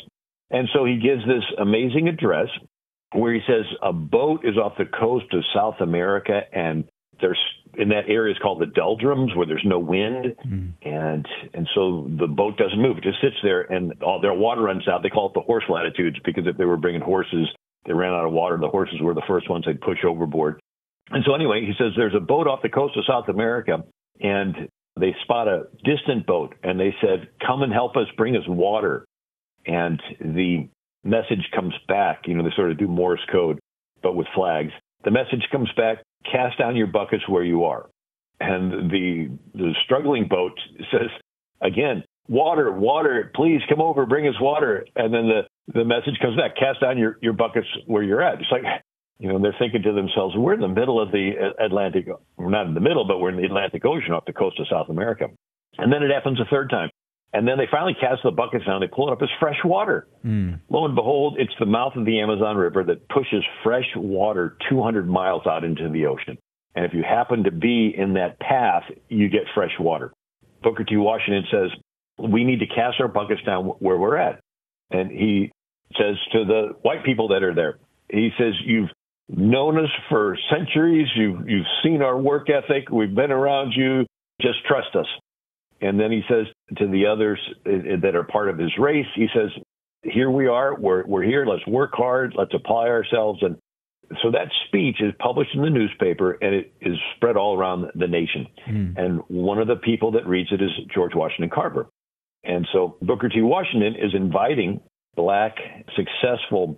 And 0.52 0.68
so 0.72 0.84
he 0.84 0.98
gives 0.98 1.22
this 1.26 1.44
amazing 1.58 2.08
address 2.08 2.48
where 3.12 3.32
he 3.32 3.40
says 3.46 3.64
a 3.82 3.92
boat 3.92 4.44
is 4.44 4.56
off 4.56 4.74
the 4.78 4.84
coast 4.84 5.26
of 5.32 5.42
South 5.54 5.76
America 5.80 6.40
and 6.52 6.84
there's 7.20 7.38
in 7.78 7.88
that 7.90 8.04
area 8.08 8.34
is 8.34 8.38
called 8.42 8.60
the 8.60 8.66
doldrums 8.66 9.34
where 9.34 9.46
there's 9.46 9.64
no 9.64 9.78
wind 9.78 10.34
mm. 10.46 10.72
and 10.82 11.26
and 11.54 11.68
so 11.74 12.10
the 12.18 12.26
boat 12.26 12.56
doesn't 12.58 12.80
move 12.80 12.98
it 12.98 13.04
just 13.04 13.20
sits 13.20 13.36
there 13.42 13.62
and 13.62 14.02
all 14.02 14.20
their 14.20 14.34
water 14.34 14.62
runs 14.62 14.86
out 14.88 15.02
they 15.02 15.08
call 15.08 15.28
it 15.28 15.34
the 15.34 15.40
horse 15.40 15.64
latitudes 15.68 16.16
because 16.24 16.44
if 16.46 16.56
they 16.56 16.64
were 16.64 16.76
bringing 16.76 17.00
horses 17.00 17.48
they 17.86 17.92
ran 17.92 18.12
out 18.12 18.26
of 18.26 18.32
water 18.32 18.58
the 18.58 18.68
horses 18.68 18.96
were 19.00 19.14
the 19.14 19.22
first 19.28 19.48
ones 19.48 19.64
they'd 19.66 19.80
push 19.80 19.98
overboard 20.06 20.60
and 21.10 21.22
so 21.26 21.34
anyway 21.34 21.60
he 21.60 21.72
says 21.78 21.92
there's 21.96 22.14
a 22.14 22.20
boat 22.20 22.46
off 22.46 22.60
the 22.62 22.68
coast 22.68 22.96
of 22.96 23.04
south 23.06 23.28
america 23.28 23.84
and 24.20 24.68
they 24.98 25.14
spot 25.22 25.48
a 25.48 25.64
distant 25.84 26.26
boat 26.26 26.54
and 26.62 26.78
they 26.78 26.94
said, 27.00 27.28
Come 27.46 27.62
and 27.62 27.72
help 27.72 27.96
us, 27.96 28.06
bring 28.16 28.36
us 28.36 28.46
water. 28.46 29.06
And 29.66 30.00
the 30.20 30.68
message 31.04 31.48
comes 31.54 31.74
back. 31.88 32.22
You 32.26 32.34
know, 32.34 32.42
they 32.42 32.54
sort 32.56 32.70
of 32.70 32.78
do 32.78 32.88
Morse 32.88 33.24
code, 33.30 33.58
but 34.02 34.14
with 34.14 34.26
flags. 34.34 34.72
The 35.04 35.10
message 35.10 35.46
comes 35.50 35.70
back 35.76 35.98
cast 36.30 36.58
down 36.58 36.76
your 36.76 36.86
buckets 36.86 37.28
where 37.28 37.42
you 37.42 37.64
are. 37.64 37.88
And 38.40 38.90
the, 38.90 39.38
the 39.54 39.72
struggling 39.84 40.28
boat 40.28 40.52
says, 40.90 41.10
again, 41.60 42.04
water, 42.28 42.72
water, 42.72 43.30
please 43.34 43.60
come 43.68 43.80
over, 43.80 44.06
bring 44.06 44.26
us 44.26 44.40
water. 44.40 44.86
And 44.96 45.12
then 45.12 45.28
the, 45.28 45.42
the 45.72 45.84
message 45.84 46.18
comes 46.20 46.36
back, 46.36 46.56
cast 46.56 46.80
down 46.80 46.98
your, 46.98 47.18
your 47.20 47.32
buckets 47.32 47.66
where 47.86 48.02
you're 48.02 48.22
at. 48.22 48.40
It's 48.40 48.50
like, 48.50 48.62
you 49.18 49.28
know, 49.28 49.40
they're 49.40 49.54
thinking 49.58 49.82
to 49.82 49.92
themselves, 49.92 50.34
we're 50.36 50.54
in 50.54 50.60
the 50.60 50.68
middle 50.68 51.00
of 51.00 51.12
the 51.12 51.52
Atlantic, 51.60 52.06
we're 52.36 52.50
not 52.50 52.66
in 52.66 52.74
the 52.74 52.80
middle, 52.80 53.06
but 53.06 53.18
we're 53.18 53.30
in 53.30 53.36
the 53.36 53.44
Atlantic 53.44 53.84
Ocean 53.84 54.12
off 54.12 54.24
the 54.24 54.32
coast 54.32 54.58
of 54.58 54.66
South 54.68 54.88
America. 54.88 55.26
And 55.78 55.92
then 55.92 56.02
it 56.02 56.10
happens 56.10 56.40
a 56.40 56.44
third 56.50 56.70
time. 56.70 56.90
And 57.32 57.48
then 57.48 57.56
they 57.56 57.66
finally 57.70 57.94
cast 57.98 58.22
the 58.22 58.30
buckets 58.30 58.66
down. 58.66 58.80
They 58.80 58.88
pull 58.88 59.08
it 59.08 59.12
up 59.12 59.22
as 59.22 59.28
fresh 59.40 59.56
water. 59.64 60.06
Mm. 60.24 60.60
Lo 60.68 60.84
and 60.84 60.94
behold, 60.94 61.36
it's 61.38 61.54
the 61.58 61.66
mouth 61.66 61.94
of 61.96 62.04
the 62.04 62.20
Amazon 62.20 62.56
River 62.56 62.84
that 62.84 63.08
pushes 63.08 63.42
fresh 63.64 63.86
water 63.96 64.56
200 64.68 65.08
miles 65.08 65.42
out 65.46 65.64
into 65.64 65.88
the 65.88 66.06
ocean. 66.06 66.36
And 66.74 66.84
if 66.84 66.92
you 66.92 67.02
happen 67.02 67.44
to 67.44 67.50
be 67.50 67.94
in 67.96 68.14
that 68.14 68.38
path, 68.38 68.84
you 69.08 69.28
get 69.28 69.42
fresh 69.54 69.72
water. 69.80 70.12
Booker 70.62 70.84
T. 70.84 70.96
Washington 70.96 71.44
says, 71.50 71.70
we 72.18 72.44
need 72.44 72.60
to 72.60 72.66
cast 72.66 73.00
our 73.00 73.08
buckets 73.08 73.40
down 73.44 73.64
where 73.64 73.96
we're 73.96 74.16
at. 74.16 74.40
And 74.90 75.10
he 75.10 75.50
says 75.96 76.16
to 76.32 76.44
the 76.44 76.74
white 76.82 77.04
people 77.04 77.28
that 77.28 77.42
are 77.42 77.54
there, 77.54 77.78
he 78.10 78.30
says, 78.38 78.52
you've 78.64 78.90
known 79.28 79.78
us 79.78 79.90
for 80.10 80.36
centuries. 80.50 81.08
You've, 81.16 81.48
you've 81.48 81.66
seen 81.82 82.02
our 82.02 82.18
work 82.18 82.48
ethic. 82.50 82.90
We've 82.90 83.14
been 83.14 83.32
around 83.32 83.72
you. 83.74 84.06
Just 84.40 84.64
trust 84.66 84.94
us. 84.94 85.06
And 85.82 85.98
then 85.98 86.12
he 86.12 86.22
says 86.28 86.46
to 86.78 86.86
the 86.86 87.06
others 87.06 87.40
that 87.64 88.14
are 88.14 88.22
part 88.22 88.48
of 88.48 88.56
his 88.56 88.70
race, 88.78 89.06
he 89.16 89.26
says, 89.34 89.50
here 90.04 90.30
we 90.30 90.46
are. 90.46 90.76
We're, 90.78 91.04
we're 91.04 91.24
here. 91.24 91.44
Let's 91.44 91.66
work 91.66 91.90
hard. 91.92 92.34
Let's 92.36 92.54
apply 92.54 92.88
ourselves. 92.88 93.40
And 93.42 93.56
so 94.22 94.30
that 94.30 94.48
speech 94.68 94.96
is 95.00 95.12
published 95.18 95.54
in 95.54 95.62
the 95.62 95.70
newspaper 95.70 96.38
and 96.40 96.54
it 96.54 96.72
is 96.80 96.96
spread 97.16 97.36
all 97.36 97.56
around 97.56 97.90
the 97.96 98.06
nation. 98.06 98.46
Mm. 98.68 98.96
And 98.96 99.20
one 99.28 99.58
of 99.58 99.66
the 99.66 99.76
people 99.76 100.12
that 100.12 100.26
reads 100.26 100.50
it 100.52 100.62
is 100.62 100.70
George 100.94 101.14
Washington 101.14 101.50
Carver. 101.50 101.88
And 102.44 102.66
so 102.72 102.96
Booker 103.02 103.28
T. 103.28 103.42
Washington 103.42 103.94
is 103.94 104.14
inviting 104.14 104.80
black 105.16 105.56
successful 105.96 106.76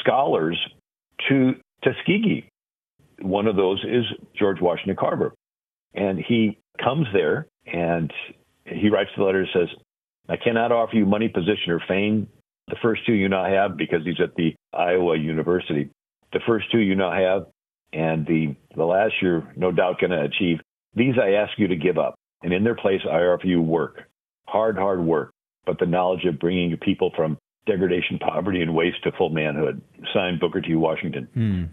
scholars 0.00 0.58
to 1.28 1.54
Tuskegee. 1.84 2.48
One 3.20 3.46
of 3.46 3.56
those 3.56 3.82
is 3.84 4.04
George 4.38 4.60
Washington 4.60 4.96
Carver. 4.96 5.34
And 5.94 6.18
he 6.18 6.58
comes 6.82 7.06
there 7.12 7.46
and 7.66 8.12
he 8.66 8.90
writes 8.90 9.10
the 9.16 9.24
letter 9.24 9.40
and 9.40 9.48
says, 9.52 9.68
I 10.28 10.36
cannot 10.36 10.72
offer 10.72 10.96
you 10.96 11.06
money, 11.06 11.28
position, 11.28 11.72
or 11.72 11.82
fame. 11.88 12.28
The 12.68 12.76
first 12.80 13.04
two 13.06 13.12
you 13.12 13.28
now 13.28 13.44
have 13.44 13.76
because 13.76 14.04
he's 14.04 14.20
at 14.22 14.34
the 14.36 14.54
Iowa 14.72 15.18
University. 15.18 15.90
The 16.32 16.40
first 16.46 16.70
two 16.70 16.78
you 16.78 16.94
now 16.94 17.12
have, 17.12 17.46
and 17.92 18.26
the, 18.26 18.54
the 18.76 18.84
last 18.84 19.14
you're 19.20 19.52
no 19.56 19.72
doubt 19.72 20.00
going 20.00 20.12
to 20.12 20.22
achieve. 20.22 20.60
These 20.94 21.14
I 21.20 21.32
ask 21.32 21.58
you 21.58 21.68
to 21.68 21.76
give 21.76 21.98
up, 21.98 22.14
and 22.42 22.52
in 22.52 22.64
their 22.64 22.76
place 22.76 23.00
I 23.04 23.16
offer 23.16 23.46
you 23.46 23.60
work, 23.60 24.02
hard, 24.46 24.76
hard 24.76 25.04
work, 25.04 25.32
but 25.66 25.78
the 25.78 25.86
knowledge 25.86 26.24
of 26.24 26.38
bringing 26.38 26.76
people 26.78 27.10
from 27.16 27.36
degradation, 27.66 28.18
poverty, 28.18 28.62
and 28.62 28.74
waste 28.74 29.02
to 29.04 29.12
full 29.12 29.30
manhood. 29.30 29.82
Signed 30.14 30.40
Booker 30.40 30.60
T. 30.60 30.74
Washington. 30.74 31.28
Hmm. 31.34 31.64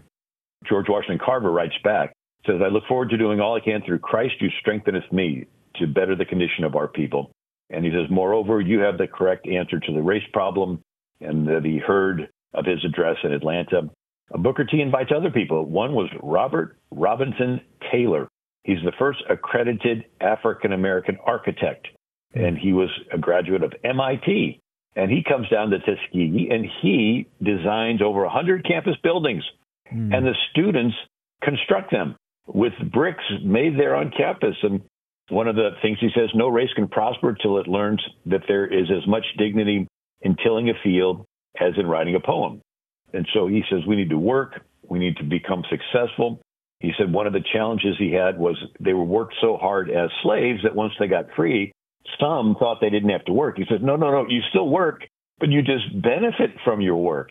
George 0.68 0.86
Washington 0.88 1.20
Carver 1.24 1.50
writes 1.50 1.74
back, 1.82 2.12
says, 2.46 2.60
I 2.62 2.68
look 2.68 2.84
forward 2.86 3.10
to 3.10 3.16
doing 3.16 3.40
all 3.40 3.56
I 3.56 3.60
can 3.60 3.82
through 3.82 4.00
Christ 4.00 4.34
who 4.40 4.48
strengtheneth 4.60 5.10
me 5.12 5.46
to 5.76 5.86
better 5.86 6.16
the 6.16 6.24
condition 6.24 6.64
of 6.64 6.76
our 6.76 6.88
people. 6.88 7.30
And 7.70 7.84
he 7.84 7.90
says, 7.90 8.10
moreover, 8.10 8.60
you 8.60 8.80
have 8.80 8.98
the 8.98 9.06
correct 9.06 9.46
answer 9.46 9.78
to 9.78 9.92
the 9.92 10.02
race 10.02 10.24
problem. 10.32 10.82
And 11.20 11.46
that 11.48 11.64
he 11.64 11.78
heard 11.78 12.30
of 12.54 12.64
his 12.64 12.82
address 12.84 13.16
in 13.22 13.32
Atlanta. 13.32 13.90
Booker 14.32 14.64
T 14.64 14.80
invites 14.80 15.10
other 15.14 15.30
people. 15.30 15.64
One 15.66 15.92
was 15.92 16.08
Robert 16.22 16.78
Robinson 16.90 17.60
Taylor. 17.92 18.28
He's 18.64 18.82
the 18.84 18.92
first 18.98 19.22
accredited 19.28 20.04
African 20.20 20.72
American 20.72 21.18
architect, 21.24 21.88
and 22.34 22.56
he 22.56 22.72
was 22.72 22.88
a 23.12 23.18
graduate 23.18 23.62
of 23.62 23.72
MIT. 23.84 24.60
And 24.96 25.10
he 25.10 25.22
comes 25.22 25.48
down 25.48 25.70
to 25.70 25.78
Tuskegee 25.78 26.48
and 26.50 26.66
he 26.82 27.26
designs 27.42 28.02
over 28.02 28.22
100 28.22 28.66
campus 28.66 28.96
buildings. 29.02 29.44
Mm. 29.92 30.14
And 30.14 30.26
the 30.26 30.34
students 30.50 30.96
construct 31.42 31.92
them 31.92 32.16
with 32.46 32.72
bricks 32.92 33.22
made 33.44 33.78
there 33.78 33.94
on 33.94 34.10
campus. 34.10 34.56
And 34.62 34.80
one 35.30 35.48
of 35.48 35.56
the 35.56 35.70
things 35.82 35.98
he 36.00 36.10
says 36.14 36.30
no 36.34 36.48
race 36.48 36.70
can 36.74 36.88
prosper 36.88 37.36
till 37.40 37.58
it 37.58 37.68
learns 37.68 38.02
that 38.26 38.42
there 38.48 38.66
is 38.66 38.90
as 38.90 39.06
much 39.06 39.24
dignity 39.38 39.86
in 40.22 40.36
tilling 40.36 40.70
a 40.70 40.74
field 40.82 41.24
as 41.60 41.72
in 41.78 41.86
writing 41.86 42.14
a 42.14 42.20
poem. 42.20 42.60
And 43.12 43.26
so 43.34 43.46
he 43.46 43.62
says 43.70 43.80
we 43.86 43.96
need 43.96 44.10
to 44.10 44.18
work, 44.18 44.60
we 44.88 44.98
need 44.98 45.16
to 45.16 45.24
become 45.24 45.64
successful. 45.68 46.40
He 46.78 46.92
said 46.96 47.12
one 47.12 47.26
of 47.26 47.32
the 47.32 47.44
challenges 47.52 47.96
he 47.98 48.12
had 48.12 48.38
was 48.38 48.56
they 48.80 48.92
were 48.92 49.04
worked 49.04 49.34
so 49.40 49.56
hard 49.56 49.90
as 49.90 50.10
slaves 50.22 50.60
that 50.62 50.74
once 50.74 50.92
they 50.98 51.08
got 51.08 51.26
free, 51.36 51.72
some 52.18 52.56
thought 52.58 52.78
they 52.80 52.90
didn't 52.90 53.10
have 53.10 53.24
to 53.26 53.32
work. 53.32 53.56
He 53.56 53.64
says, 53.68 53.80
no, 53.82 53.96
no, 53.96 54.10
no, 54.10 54.26
you 54.28 54.40
still 54.50 54.68
work, 54.68 55.02
but 55.38 55.50
you 55.50 55.62
just 55.62 55.92
benefit 56.00 56.50
from 56.64 56.80
your 56.80 56.96
work. 56.96 57.30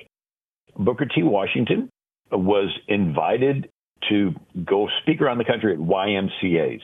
Booker 0.78 1.06
T. 1.06 1.24
Washington 1.24 1.90
was 2.32 2.70
invited 2.88 3.70
to 4.10 4.34
go 4.64 4.88
speak 5.02 5.22
around 5.22 5.40
the 5.40 5.46
country 5.46 5.74
at 5.74 5.80
YMCAs 5.80 6.82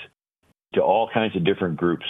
to 0.76 0.82
all 0.82 1.10
kinds 1.14 1.36
of 1.36 1.44
different 1.44 1.78
groups. 1.78 2.06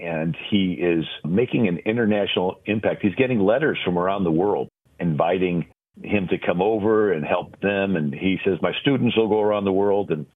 And 0.00 0.36
he 0.50 0.72
is 0.72 1.04
making 1.24 1.68
an 1.68 1.78
international 1.84 2.60
impact. 2.66 3.02
He's 3.02 3.14
getting 3.14 3.40
letters 3.40 3.78
from 3.84 3.98
around 3.98 4.24
the 4.24 4.30
world 4.30 4.68
inviting 4.98 5.66
him 6.02 6.28
to 6.28 6.38
come 6.38 6.62
over 6.62 7.12
and 7.12 7.24
help 7.24 7.60
them. 7.60 7.96
And 7.96 8.14
he 8.14 8.38
says, 8.44 8.58
My 8.62 8.72
students 8.80 9.16
will 9.16 9.28
go 9.28 9.40
around 9.40 9.64
the 9.64 9.72
world. 9.72 10.10
And 10.10 10.26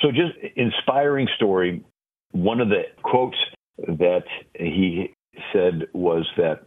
so, 0.00 0.08
just 0.10 0.32
inspiring 0.56 1.28
story. 1.36 1.84
One 2.30 2.60
of 2.60 2.68
the 2.68 2.82
quotes 3.02 3.36
that 3.76 4.24
he 4.54 5.14
said 5.52 5.88
was 5.92 6.26
that 6.36 6.62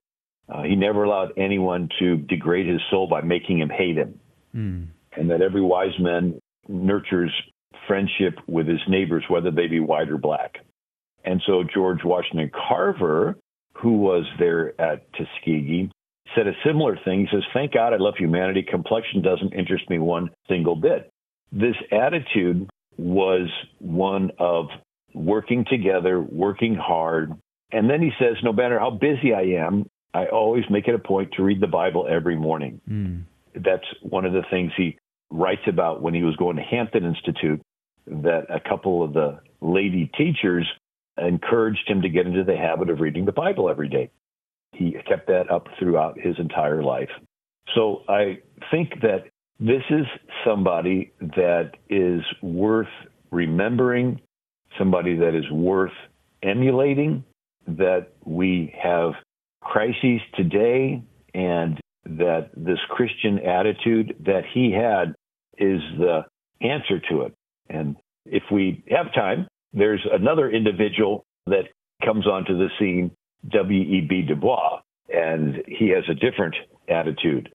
uh, 0.47 0.63
he 0.63 0.75
never 0.75 1.03
allowed 1.03 1.31
anyone 1.37 1.89
to 1.99 2.17
degrade 2.17 2.67
his 2.67 2.81
soul 2.91 3.07
by 3.07 3.21
making 3.21 3.59
him 3.59 3.69
hate 3.69 3.97
him. 3.97 4.19
Mm. 4.55 4.87
And 5.17 5.31
that 5.31 5.41
every 5.41 5.61
wise 5.61 5.97
man 5.99 6.39
nurtures 6.67 7.31
friendship 7.87 8.39
with 8.47 8.67
his 8.67 8.81
neighbors, 8.87 9.23
whether 9.27 9.51
they 9.51 9.67
be 9.67 9.79
white 9.79 10.09
or 10.09 10.17
black. 10.17 10.57
And 11.23 11.41
so 11.45 11.63
George 11.63 12.03
Washington 12.03 12.51
Carver, 12.53 13.35
who 13.73 13.97
was 13.97 14.25
there 14.39 14.79
at 14.79 15.11
Tuskegee, 15.13 15.89
said 16.35 16.47
a 16.47 16.53
similar 16.65 16.97
thing. 17.03 17.21
He 17.21 17.27
says, 17.31 17.43
Thank 17.53 17.73
God 17.73 17.93
I 17.93 17.97
love 17.97 18.15
humanity. 18.17 18.63
Complexion 18.63 19.21
doesn't 19.21 19.53
interest 19.53 19.89
me 19.89 19.99
one 19.99 20.29
single 20.47 20.75
bit. 20.75 21.09
This 21.51 21.75
attitude 21.91 22.69
was 22.97 23.49
one 23.79 24.31
of 24.39 24.67
working 25.13 25.65
together, 25.69 26.21
working 26.21 26.75
hard. 26.75 27.33
And 27.71 27.89
then 27.89 28.01
he 28.01 28.11
says, 28.19 28.37
No 28.43 28.53
matter 28.53 28.79
how 28.79 28.91
busy 28.91 29.33
I 29.33 29.65
am, 29.65 29.87
I 30.13 30.27
always 30.27 30.63
make 30.69 30.87
it 30.87 30.95
a 30.95 30.99
point 30.99 31.33
to 31.33 31.43
read 31.43 31.59
the 31.59 31.67
Bible 31.67 32.07
every 32.09 32.35
morning. 32.35 32.81
Mm. 32.89 33.23
That's 33.55 33.85
one 34.01 34.25
of 34.25 34.33
the 34.33 34.43
things 34.49 34.71
he 34.77 34.97
writes 35.29 35.61
about 35.67 36.01
when 36.01 36.13
he 36.13 36.23
was 36.23 36.35
going 36.35 36.57
to 36.57 36.61
Hampton 36.61 37.05
Institute, 37.05 37.61
that 38.07 38.45
a 38.49 38.59
couple 38.59 39.03
of 39.03 39.13
the 39.13 39.39
lady 39.61 40.11
teachers 40.17 40.67
encouraged 41.17 41.87
him 41.87 42.01
to 42.01 42.09
get 42.09 42.27
into 42.27 42.43
the 42.43 42.57
habit 42.57 42.89
of 42.89 42.99
reading 42.99 43.25
the 43.25 43.31
Bible 43.31 43.69
every 43.69 43.89
day. 43.89 44.09
He 44.73 44.95
kept 45.07 45.27
that 45.27 45.49
up 45.49 45.67
throughout 45.79 46.19
his 46.19 46.35
entire 46.37 46.83
life. 46.83 47.09
So 47.73 48.03
I 48.07 48.39
think 48.71 49.01
that 49.01 49.25
this 49.59 49.83
is 49.89 50.05
somebody 50.45 51.13
that 51.19 51.71
is 51.89 52.21
worth 52.41 52.89
remembering, 53.31 54.19
somebody 54.77 55.15
that 55.15 55.33
is 55.33 55.49
worth 55.49 55.93
emulating, 56.43 57.23
that 57.67 58.09
we 58.25 58.75
have 58.81 59.13
crises 59.61 60.21
today, 60.35 61.01
and 61.33 61.79
that 62.05 62.49
this 62.55 62.79
Christian 62.89 63.39
attitude 63.39 64.15
that 64.25 64.43
he 64.53 64.71
had 64.71 65.15
is 65.57 65.81
the 65.97 66.21
answer 66.61 66.99
to 67.09 67.21
it. 67.23 67.33
And 67.69 67.95
if 68.25 68.43
we 68.51 68.83
have 68.89 69.13
time, 69.13 69.47
there's 69.73 70.05
another 70.11 70.49
individual 70.49 71.25
that 71.47 71.65
comes 72.03 72.27
onto 72.27 72.57
the 72.57 72.69
scene, 72.79 73.11
W.E.B. 73.49 74.23
Du 74.23 74.35
Bois, 74.35 74.79
and 75.09 75.63
he 75.67 75.89
has 75.89 76.03
a 76.09 76.13
different 76.13 76.55
attitude. 76.87 77.51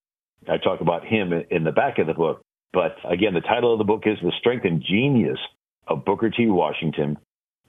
I 0.48 0.56
talk 0.58 0.80
about 0.80 1.04
him 1.04 1.32
in 1.50 1.64
the 1.64 1.72
back 1.72 1.98
of 1.98 2.06
the 2.06 2.14
book. 2.14 2.42
But 2.72 2.96
again, 3.08 3.34
the 3.34 3.40
title 3.40 3.72
of 3.72 3.78
the 3.78 3.84
book 3.84 4.02
is 4.06 4.18
The 4.22 4.32
Strength 4.38 4.64
and 4.64 4.82
Genius 4.82 5.38
of 5.86 6.04
Booker 6.04 6.30
T. 6.30 6.46
Washington. 6.46 7.18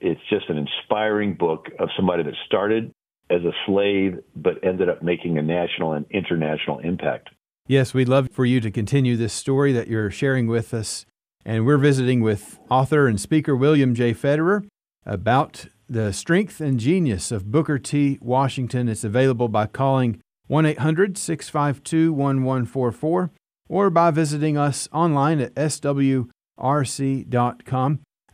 It's 0.00 0.20
just 0.30 0.48
an 0.48 0.58
inspiring 0.58 1.34
book 1.34 1.66
of 1.78 1.88
somebody 1.96 2.22
that 2.24 2.34
started 2.46 2.92
as 3.30 3.42
a 3.42 3.52
slave 3.66 4.18
but 4.36 4.62
ended 4.62 4.88
up 4.88 5.02
making 5.02 5.38
a 5.38 5.42
national 5.42 5.92
and 5.92 6.06
international 6.10 6.78
impact. 6.80 7.30
Yes, 7.66 7.94
we'd 7.94 8.08
love 8.08 8.28
for 8.30 8.44
you 8.44 8.60
to 8.60 8.70
continue 8.70 9.16
this 9.16 9.32
story 9.32 9.72
that 9.72 9.88
you're 9.88 10.10
sharing 10.10 10.46
with 10.46 10.74
us. 10.74 11.06
And 11.44 11.64
we're 11.66 11.78
visiting 11.78 12.20
with 12.20 12.58
author 12.70 13.06
and 13.06 13.20
speaker 13.20 13.56
William 13.56 13.94
J. 13.94 14.14
Federer 14.14 14.64
about 15.04 15.66
The 15.88 16.12
Strength 16.12 16.60
and 16.60 16.78
Genius 16.78 17.32
of 17.32 17.50
Booker 17.50 17.78
T. 17.78 18.18
Washington. 18.20 18.88
It's 18.88 19.04
available 19.04 19.48
by 19.48 19.66
calling 19.66 20.20
1 20.48 20.66
800 20.66 21.16
652 21.16 22.12
1144 22.12 23.30
or 23.68 23.90
by 23.90 24.10
visiting 24.10 24.56
us 24.56 24.88
online 24.92 25.40
at 25.40 25.54
swrc.com. 25.54 26.30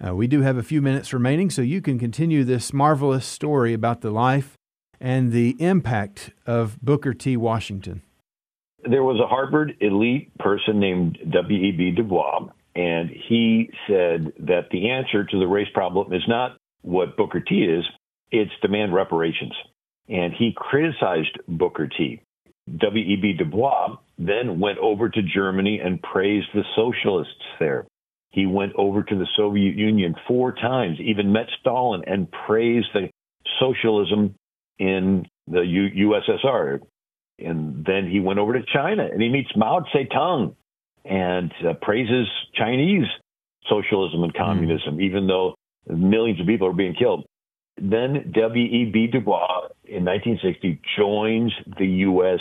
Uh, 0.07 0.15
we 0.15 0.27
do 0.27 0.43
have 0.43 0.57
a 0.57 0.63
few 0.63 0.81
minutes 0.81 1.13
remaining, 1.13 1.51
so 1.51 1.61
you 1.61 1.81
can 1.81 1.99
continue 1.99 2.45
this 2.45 2.73
marvelous 2.73 3.27
story 3.27 3.73
about 3.73 4.01
the 4.01 4.11
life 4.11 4.58
and 5.01 5.33
the 5.33 5.57
impact 5.59 6.31
of 6.47 6.81
Booker 6.81 7.15
T. 7.15 7.37
Washington. 7.37 8.03
There 8.89 9.03
was 9.03 9.21
a 9.21 9.27
Harvard 9.27 9.77
elite 9.81 10.37
person 10.39 10.79
named 10.79 11.19
W.E.B. 11.31 11.93
Du 11.93 12.05
Bois, 12.05 12.49
and 12.75 13.11
he 13.11 13.71
said 13.89 14.33
that 14.39 14.69
the 14.71 14.91
answer 14.91 15.25
to 15.25 15.39
the 15.39 15.47
race 15.47 15.69
problem 15.75 16.13
is 16.13 16.23
not 16.29 16.57
what 16.83 17.17
Booker 17.17 17.41
T 17.41 17.65
is, 17.65 17.85
it's 18.31 18.53
demand 18.63 18.95
reparations. 18.95 19.53
And 20.09 20.33
he 20.33 20.55
criticized 20.57 21.39
Booker 21.49 21.89
T. 21.89 22.23
W.E.B. 22.79 23.33
Du 23.35 23.45
Bois 23.45 23.97
then 24.19 24.61
went 24.61 24.79
over 24.79 25.09
to 25.09 25.23
Germany 25.23 25.81
and 25.83 26.03
praised 26.03 26.49
the 26.55 26.65
socialists 26.77 27.35
there. 27.59 27.87
He 28.31 28.47
went 28.47 28.73
over 28.77 29.03
to 29.03 29.15
the 29.15 29.27
Soviet 29.37 29.75
Union 29.75 30.15
four 30.27 30.53
times, 30.53 30.99
even 31.01 31.33
met 31.33 31.47
Stalin 31.61 32.03
and 32.07 32.29
praised 32.47 32.89
the 32.93 33.09
socialism 33.59 34.35
in 34.79 35.27
the 35.47 35.61
U- 35.61 36.11
USSR. 36.11 36.81
And 37.39 37.85
then 37.85 38.11
he 38.11 38.21
went 38.21 38.39
over 38.39 38.55
to 38.55 38.65
China 38.73 39.09
and 39.11 39.23
he 39.23 39.29
meets 39.29 39.51
Mao 39.57 39.85
Zedong 39.95 40.57
and 41.05 41.53
uh, 41.67 41.75
praises 41.81 42.27
Chinese 42.55 43.07
socialism 43.69 44.25
and 44.25 44.35
communism, 44.35 44.97
mm. 44.97 45.03
even 45.03 45.27
though 45.27 45.55
millions 45.89 46.41
of 46.41 46.47
people 46.47 46.67
are 46.67 46.73
being 46.73 46.95
killed. 46.95 47.25
Then 47.81 48.33
W.E.B. 48.35 49.07
Du 49.09 49.21
Bois 49.21 49.69
in 49.85 50.05
1960 50.05 50.81
joins 50.97 51.53
the 51.79 51.87
U.S. 51.87 52.41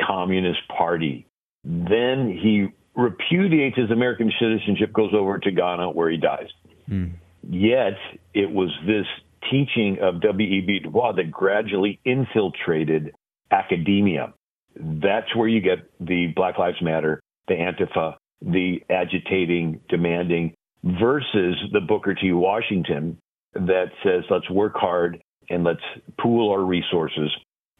Communist 0.00 0.60
Party. 0.68 1.26
Then 1.64 2.38
he 2.40 2.68
repudiates 2.94 3.76
his 3.76 3.90
American 3.90 4.32
citizenship, 4.40 4.92
goes 4.92 5.12
over 5.12 5.38
to 5.38 5.50
Ghana 5.50 5.90
where 5.90 6.10
he 6.10 6.16
dies. 6.16 6.48
Mm. 6.88 7.12
Yet 7.48 7.96
it 8.34 8.50
was 8.50 8.70
this 8.86 9.06
teaching 9.50 9.98
of 10.00 10.20
W.E.B. 10.20 10.80
Du 10.84 10.90
Bois 10.90 11.12
that 11.12 11.30
gradually 11.30 12.00
infiltrated 12.04 13.12
academia. 13.50 14.32
That's 14.76 15.34
where 15.34 15.48
you 15.48 15.60
get 15.60 15.78
the 15.98 16.28
Black 16.34 16.58
Lives 16.58 16.80
Matter, 16.80 17.20
the 17.48 17.54
Antifa, 17.54 18.14
the 18.40 18.82
agitating, 18.88 19.80
demanding, 19.88 20.54
versus 20.84 21.56
the 21.72 21.80
Booker 21.80 22.14
T. 22.14 22.32
Washington 22.32 23.18
that 23.54 23.86
says, 24.04 24.24
let's 24.30 24.48
work 24.48 24.74
hard 24.76 25.20
and 25.48 25.64
let's 25.64 25.80
pool 26.20 26.52
our 26.52 26.64
resources. 26.64 27.30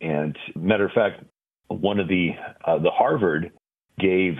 And 0.00 0.36
matter 0.56 0.86
of 0.86 0.92
fact, 0.92 1.22
one 1.68 2.00
of 2.00 2.08
the 2.08 2.30
uh, 2.64 2.78
the 2.78 2.90
Harvard 2.90 3.52
gave 3.98 4.34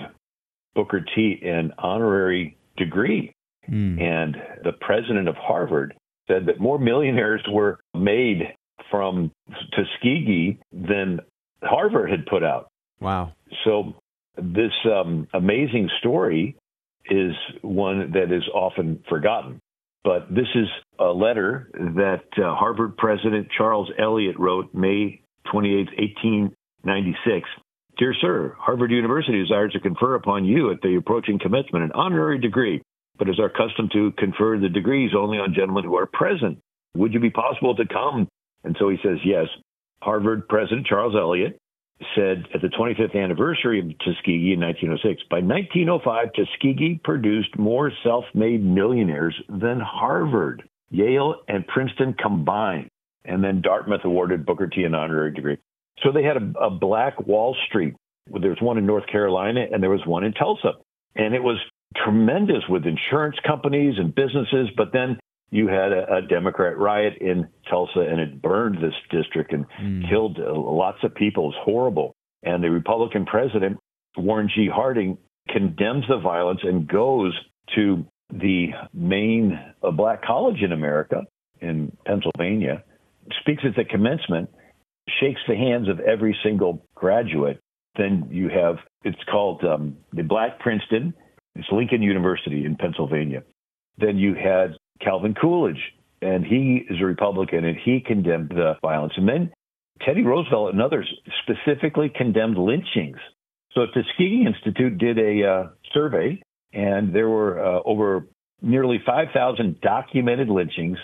Booker 0.75 1.05
T 1.15 1.41
an 1.43 1.73
honorary 1.79 2.57
degree, 2.77 3.33
mm. 3.69 4.01
and 4.01 4.37
the 4.65 4.73
president 4.81 5.29
of 5.29 5.37
Harvard 5.37 5.95
said 6.31 6.47
that 6.47 6.61
more 6.61 6.79
millionaires 6.79 7.43
were 7.51 7.81
made 7.95 8.55
from 8.91 9.31
Tuskegee 9.75 10.59
than 10.73 11.21
Harvard 11.63 12.11
had 12.11 12.27
put 12.27 12.45
out. 12.45 12.69
Wow! 13.01 13.33
So 13.65 13.95
this 14.37 14.73
um, 14.85 15.29
amazing 15.35 15.91
story 15.99 16.57
is 17.07 17.33
one 17.63 18.13
that 18.13 18.33
is 18.33 18.43
often 18.55 19.03
forgotten. 19.09 19.61
But 20.03 20.29
this 20.31 20.47
is 20.55 20.67
a 20.99 21.09
letter 21.09 21.69
that 21.75 22.25
uh, 22.39 22.55
Harvard 22.55 22.97
President 22.97 23.49
Charles 23.57 23.91
Eliot 23.99 24.39
wrote 24.39 24.73
May 24.73 25.21
28, 25.51 25.89
1896. 25.99 27.49
Dear 27.99 28.15
Sir, 28.19 28.57
Harvard 28.59 28.91
University 28.91 29.39
desires 29.43 29.73
to 29.73 29.81
confer 29.81 30.15
upon 30.15 30.47
you 30.47 30.71
at 30.71 30.81
the 30.81 30.97
approaching 30.97 31.39
commencement 31.39 31.85
an 31.85 31.93
honorary 31.93 32.39
degree, 32.39 32.81
but 33.21 33.29
is 33.29 33.39
our 33.39 33.51
custom 33.51 33.91
to 33.93 34.13
confer 34.13 34.59
the 34.59 34.71
degrees 34.71 35.11
only 35.17 35.39
on 35.39 35.53
gentlemen 35.55 35.85
who 35.85 35.95
are 35.95 36.07
present. 36.07 36.59
Would 36.97 37.13
you 37.13 37.21
be 37.21 37.31
possible 37.31 37.77
to 37.77 37.87
come? 37.87 38.27
And 38.65 38.75
so 38.81 38.89
he 38.89 38.97
says, 39.05 39.19
yes. 39.25 39.47
Harvard 40.03 40.49
President 40.49 40.87
Charles 40.87 41.15
Eliot 41.15 41.59
said 42.17 42.47
at 42.55 42.63
the 42.63 42.69
25th 42.69 43.15
anniversary 43.15 43.79
of 43.79 43.87
Tuskegee 43.99 44.55
in 44.55 44.61
1906, 44.61 45.23
by 45.31 45.41
1905, 45.41 46.33
Tuskegee 46.33 46.99
produced 47.05 47.59
more 47.59 47.93
self 48.03 48.25
made 48.33 48.65
millionaires 48.65 49.39
than 49.51 49.81
Harvard, 49.81 50.67
Yale, 50.89 51.43
and 51.47 51.67
Princeton 51.67 52.15
combined. 52.15 52.89
And 53.27 53.45
then 53.45 53.61
Dartmouth 53.61 54.01
awarded 54.05 54.47
Booker 54.47 54.67
T 54.67 54.85
an 54.85 54.95
honorary 54.95 55.33
degree. 55.35 55.59
So 56.03 56.11
they 56.11 56.23
had 56.23 56.39
a, 56.39 56.59
a 56.59 56.71
black 56.71 57.21
Wall 57.27 57.55
Street. 57.69 57.95
There 58.29 58.49
was 58.49 58.63
one 58.63 58.79
in 58.79 58.87
North 58.87 59.07
Carolina 59.07 59.67
and 59.71 59.83
there 59.83 59.91
was 59.91 60.07
one 60.07 60.25
in 60.25 60.33
Tulsa. 60.33 60.73
And 61.15 61.35
it 61.35 61.43
was 61.43 61.59
tremendous 61.97 62.63
with 62.69 62.85
insurance 62.87 63.37
companies 63.47 63.95
and 63.99 64.15
businesses. 64.15 64.69
But 64.77 64.93
then 64.93 65.19
you 65.51 65.69
had 65.69 65.93
a, 65.93 66.17
a 66.17 66.23
Democrat 66.23 66.79
riot 66.79 67.15
in 67.21 67.49
Tulsa 67.69 68.01
and 68.01 68.21
it 68.21 68.41
burned 68.41 68.77
this 68.77 68.95
district 69.11 69.53
and 69.53 69.67
mm. 69.81 70.09
killed 70.09 70.39
uh, 70.39 70.53
lots 70.55 70.99
of 71.03 71.15
people. 71.15 71.51
It's 71.51 71.59
horrible. 71.63 72.15
And 72.43 72.63
the 72.63 72.71
Republican 72.71 73.27
president, 73.27 73.79
Warren 74.17 74.49
G. 74.55 74.69
Harding, 74.73 75.19
condemns 75.49 76.05
the 76.09 76.19
violence 76.19 76.61
and 76.63 76.87
goes 76.87 77.39
to 77.75 78.05
the 78.33 78.69
main 78.95 79.59
uh, 79.83 79.91
black 79.91 80.23
college 80.23 80.63
in 80.63 80.73
America 80.73 81.25
in 81.61 81.97
Pennsylvania, 82.07 82.85
speaks 83.41 83.63
at 83.67 83.75
the 83.77 83.85
commencement, 83.85 84.49
shakes 85.21 85.41
the 85.49 85.57
hands 85.57 85.89
of 85.89 86.01
every 86.01 86.37
single 86.43 86.87
graduate. 86.95 87.61
Then 87.97 88.29
you 88.31 88.49
have, 88.49 88.77
it's 89.05 89.23
called 89.31 89.65
um, 89.65 89.97
the 90.13 90.23
Black 90.23 90.61
Princeton, 90.61 91.13
it's 91.55 91.69
Lincoln 91.73 92.03
University 92.03 92.65
in 92.65 92.77
Pennsylvania. 92.77 93.43
Then 93.99 94.19
you 94.19 94.35
had 94.35 94.77
Calvin 95.01 95.35
Coolidge, 95.35 95.81
and 96.23 96.45
he 96.45 96.85
is 96.89 97.01
a 97.01 97.05
Republican, 97.05 97.65
and 97.65 97.77
he 97.77 98.01
condemned 98.01 98.51
the 98.51 98.75
violence. 98.83 99.15
And 99.17 99.29
then 99.29 99.53
Teddy 100.05 100.23
Roosevelt 100.23 100.73
and 100.73 100.83
others 100.83 101.13
specifically 101.43 102.11
condemned 102.15 102.57
lynchings. 102.57 103.19
So 103.73 103.83
Tuskegee 103.87 104.47
Institute 104.47 104.99
did 104.99 105.19
a 105.19 105.47
uh, 105.47 105.69
survey, 105.93 106.43
and 106.73 107.15
there 107.15 107.29
were 107.29 107.63
uh, 107.63 107.81
over 107.85 108.27
nearly 108.63 108.99
5,000 109.05 109.81
documented 109.81 110.49
lynchings, 110.49 110.99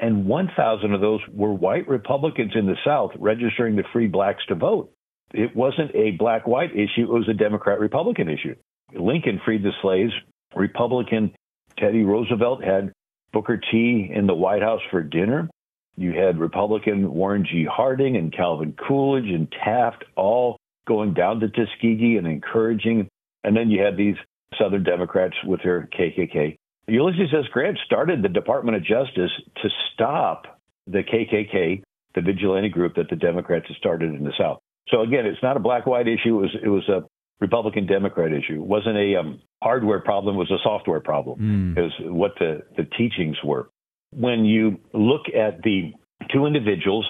and 0.00 0.26
1,000 0.26 0.92
of 0.92 1.00
those 1.00 1.20
were 1.32 1.52
white 1.52 1.88
Republicans 1.88 2.52
in 2.54 2.66
the 2.66 2.76
South 2.84 3.10
registering 3.18 3.76
the 3.76 3.84
free 3.92 4.06
blacks 4.06 4.44
to 4.48 4.54
vote. 4.54 4.92
It 5.32 5.54
wasn't 5.56 5.94
a 5.94 6.12
black 6.12 6.46
white 6.46 6.72
issue, 6.72 7.02
it 7.02 7.08
was 7.08 7.28
a 7.28 7.34
Democrat 7.34 7.80
Republican 7.80 8.28
issue. 8.28 8.54
Lincoln 8.98 9.40
freed 9.44 9.62
the 9.62 9.72
slaves. 9.82 10.12
Republican 10.54 11.34
Teddy 11.78 12.04
Roosevelt 12.04 12.62
had 12.62 12.92
Booker 13.32 13.60
T 13.70 14.10
in 14.14 14.26
the 14.26 14.34
White 14.34 14.62
House 14.62 14.80
for 14.90 15.02
dinner. 15.02 15.48
You 15.96 16.12
had 16.12 16.38
Republican 16.38 17.12
Warren 17.12 17.46
G. 17.50 17.64
Harding 17.64 18.16
and 18.16 18.32
Calvin 18.34 18.74
Coolidge 18.86 19.28
and 19.28 19.52
Taft 19.64 20.04
all 20.16 20.56
going 20.86 21.14
down 21.14 21.40
to 21.40 21.48
Tuskegee 21.48 22.16
and 22.16 22.26
encouraging. 22.26 23.08
And 23.42 23.56
then 23.56 23.70
you 23.70 23.82
had 23.82 23.96
these 23.96 24.16
Southern 24.58 24.84
Democrats 24.84 25.34
with 25.44 25.60
their 25.62 25.88
KKK. 25.98 26.56
Ulysses 26.86 27.32
S. 27.32 27.46
Grant 27.52 27.78
started 27.84 28.22
the 28.22 28.28
Department 28.28 28.76
of 28.76 28.84
Justice 28.84 29.30
to 29.62 29.68
stop 29.92 30.60
the 30.86 31.02
KKK, 31.02 31.82
the 32.14 32.20
vigilante 32.20 32.68
group 32.68 32.96
that 32.96 33.08
the 33.08 33.16
Democrats 33.16 33.66
had 33.68 33.76
started 33.76 34.14
in 34.14 34.24
the 34.24 34.32
South. 34.38 34.58
So 34.88 35.00
again, 35.00 35.24
it's 35.26 35.42
not 35.42 35.56
a 35.56 35.60
black-white 35.60 36.06
issue. 36.06 36.38
It 36.38 36.42
was 36.42 36.56
it 36.64 36.68
was 36.68 36.88
a 36.88 37.04
Republican 37.40 37.86
Democrat 37.86 38.32
issue. 38.32 38.62
It 38.62 38.66
wasn't 38.66 38.96
a 38.96 39.16
um, 39.16 39.40
hardware 39.62 40.00
problem, 40.00 40.36
it 40.36 40.38
was 40.38 40.50
a 40.50 40.62
software 40.62 41.00
problem, 41.00 41.74
mm. 41.76 41.86
is 41.86 41.92
what 42.00 42.32
the, 42.38 42.62
the 42.76 42.84
teachings 42.96 43.36
were. 43.44 43.68
When 44.12 44.44
you 44.44 44.78
look 44.92 45.22
at 45.34 45.62
the 45.62 45.92
two 46.32 46.46
individuals, 46.46 47.06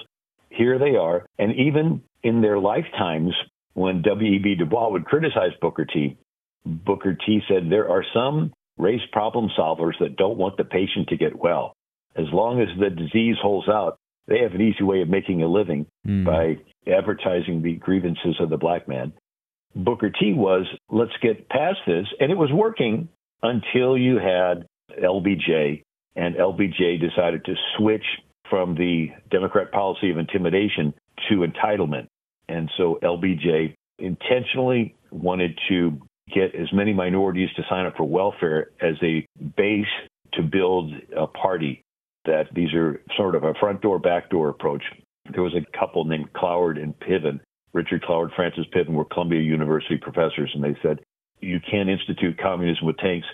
here 0.49 0.79
they 0.79 0.95
are, 0.95 1.25
and 1.37 1.53
even 1.55 2.01
in 2.23 2.41
their 2.41 2.59
lifetimes, 2.59 3.33
when 3.73 4.01
W.E.B. 4.01 4.55
Du 4.55 4.65
Bois 4.65 4.89
would 4.89 5.05
criticize 5.05 5.51
Booker 5.61 5.85
T, 5.85 6.17
Booker 6.65 7.15
T 7.25 7.41
said 7.47 7.69
there 7.69 7.89
are 7.89 8.03
some 8.13 8.51
race 8.77 9.01
problem 9.11 9.49
solvers 9.57 9.93
that 9.99 10.17
don't 10.17 10.37
want 10.37 10.57
the 10.57 10.63
patient 10.63 11.09
to 11.09 11.17
get 11.17 11.37
well. 11.37 11.75
As 12.15 12.25
long 12.31 12.61
as 12.61 12.67
the 12.79 12.89
disease 12.89 13.35
holds 13.41 13.69
out, 13.69 13.97
they 14.27 14.39
have 14.39 14.53
an 14.53 14.61
easy 14.61 14.83
way 14.83 15.01
of 15.01 15.09
making 15.09 15.43
a 15.43 15.47
living 15.47 15.85
mm. 16.07 16.25
by 16.25 16.57
advertising 16.91 17.61
the 17.61 17.75
grievances 17.75 18.35
of 18.39 18.49
the 18.49 18.57
black 18.57 18.87
man. 18.87 19.13
Booker 19.75 20.09
T 20.09 20.33
was, 20.33 20.65
let's 20.89 21.11
get 21.21 21.49
past 21.49 21.79
this. 21.85 22.05
And 22.19 22.31
it 22.31 22.37
was 22.37 22.51
working 22.51 23.09
until 23.43 23.97
you 23.97 24.17
had 24.17 24.65
LBJ, 25.03 25.83
and 26.15 26.35
LBJ 26.35 26.99
decided 27.01 27.43
to 27.45 27.55
switch 27.77 28.05
from 28.49 28.75
the 28.75 29.09
Democrat 29.29 29.71
policy 29.71 30.11
of 30.11 30.17
intimidation 30.17 30.93
to 31.29 31.45
entitlement. 31.45 32.07
And 32.47 32.69
so 32.77 32.99
LBJ 33.03 33.73
intentionally 33.99 34.95
wanted 35.11 35.59
to 35.69 35.99
get 36.33 36.55
as 36.55 36.71
many 36.71 36.93
minorities 36.93 37.49
to 37.55 37.63
sign 37.69 37.85
up 37.85 37.97
for 37.97 38.03
welfare 38.03 38.69
as 38.81 38.95
a 39.03 39.25
base 39.57 39.85
to 40.33 40.41
build 40.41 40.93
a 41.15 41.27
party. 41.27 41.81
that 42.25 42.47
these 42.53 42.73
are 42.73 43.01
sort 43.15 43.35
of 43.35 43.43
a 43.43 43.53
front 43.59 43.81
door, 43.81 43.99
back 43.99 44.29
door 44.29 44.49
approach. 44.49 44.83
There 45.31 45.43
was 45.43 45.55
a 45.55 45.77
couple 45.77 46.05
named 46.05 46.33
Cloward 46.33 46.81
and 46.81 46.93
Piven. 46.99 47.39
Richard 47.75 48.01
Cloward, 48.03 48.33
Frances 48.35 48.65
Piven 48.73 48.93
were 48.93 49.05
Columbia 49.05 49.41
University 49.41 49.97
professors, 49.97 50.49
and 50.55 50.63
they 50.63 50.77
said, 50.81 50.99
you 51.41 51.59
can't 51.59 51.89
institute 51.89 52.39
communism 52.41 52.87
with 52.87 52.97
tanks. 52.97 53.27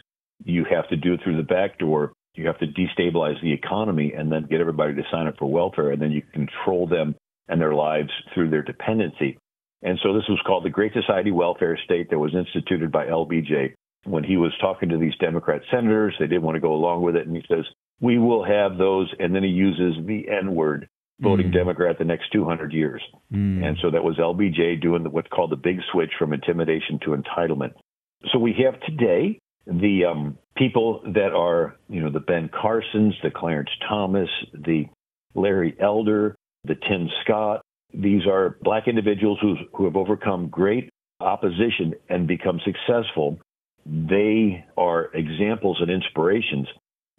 You 0.44 0.66
have 0.70 0.90
to 0.90 0.98
do 0.98 1.14
it 1.14 1.22
through 1.24 1.38
the 1.38 1.44
back 1.44 1.78
door. 1.78 2.12
You 2.34 2.48
have 2.48 2.60
to 2.60 2.68
destabilize 2.68 3.42
the 3.42 3.54
economy 3.54 4.14
and 4.18 4.32
then 4.32 4.48
get 4.50 4.62
everybody 4.62 4.96
to 4.96 5.04
sign 5.12 5.28
up 5.28 5.38
for 5.38 5.50
welfare, 5.50 5.92
and 5.92 6.02
then 6.02 6.12
you 6.12 6.22
control 6.34 6.88
them 6.88 7.16
and 7.48 7.62
their 7.62 7.76
lives 7.76 8.10
through 8.34 8.50
their 8.50 8.64
dependency. 8.64 9.38
And 9.84 10.00
so 10.02 10.14
this 10.14 10.28
was 10.28 10.42
called 10.46 10.66
the 10.66 10.70
Great 10.70 10.94
Society 10.94 11.32
Welfare 11.32 11.78
State 11.84 12.10
that 12.10 12.20
was 12.20 12.34
instituted 12.36 12.92
by 12.92 13.06
LBJ. 13.06 13.74
When 14.06 14.24
he 14.24 14.38
was 14.38 14.52
talking 14.60 14.90
to 14.90 14.98
these 14.98 15.16
Democrat 15.20 15.62
senators, 15.70 16.16
they 16.20 16.28
didn't 16.28 16.44
want 16.44 16.56
to 16.56 16.62
go 16.62 16.74
along 16.74 17.04
with 17.04 17.16
it. 17.16 17.28
And 17.28 17.36
he 17.36 17.44
says, 17.48 17.66
We 18.00 18.18
will 18.18 18.44
have 18.44 18.78
those. 18.78 19.14
And 19.20 19.36
then 19.36 19.44
he 19.44 19.50
uses 19.50 20.04
the 20.06 20.28
N 20.30 20.56
word, 20.56 20.88
voting 21.22 21.48
mm. 21.48 21.54
Democrat 21.54 21.98
the 21.98 22.06
next 22.06 22.32
200 22.32 22.74
years. 22.74 23.02
Mm. 23.34 23.64
And 23.64 23.78
so 23.82 23.92
that 23.92 24.04
was 24.04 24.18
LBJ 24.18 24.82
doing 24.82 25.04
what's 25.12 25.28
called 25.30 25.52
the 25.52 25.56
big 25.56 25.78
switch 25.92 26.12
from 26.18 26.34
intimidation 26.34 27.00
to 27.04 27.12
entitlement. 27.12 27.74
So 28.32 28.40
we 28.40 28.56
have 28.66 28.80
today 28.82 29.40
the 29.66 30.06
um, 30.06 30.38
people 30.58 31.02
that 31.14 31.34
are, 31.34 31.76
you 31.90 32.02
know, 32.02 32.12
the 32.12 32.20
Ben 32.20 32.50
Carsons, 32.50 33.14
the 33.24 33.32
Clarence 33.32 33.70
Thomas, 33.88 34.30
the 34.54 34.86
Larry 35.36 35.76
Elder, 35.80 36.36
the 36.64 36.76
Tim 36.76 37.10
Scott, 37.24 37.62
these 37.94 38.26
are 38.28 38.58
black 38.62 38.88
individuals 38.88 39.40
who, 39.42 39.56
who 39.74 39.86
have 39.86 39.96
overcome 39.96 40.48
great 40.48 40.90
opposition 41.20 41.94
and 42.10 42.28
become 42.28 42.60
successful. 42.64 43.40
They 43.86 44.66
are 44.78 45.12
examples 45.14 45.78
and 45.82 45.90
inspirations. 45.90 46.68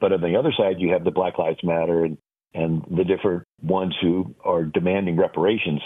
But 0.01 0.13
on 0.13 0.21
the 0.21 0.37
other 0.37 0.53
side, 0.57 0.77
you 0.79 0.93
have 0.93 1.05
the 1.05 1.11
Black 1.11 1.39
Lives 1.39 1.61
Matter 1.63 2.05
and, 2.05 2.19
and 2.55 2.85
the 2.91 3.05
different 3.05 3.45
ones 3.63 3.95
who 4.01 4.35
are 4.45 4.65
demanding 4.65 5.17
reparations. 5.17 5.81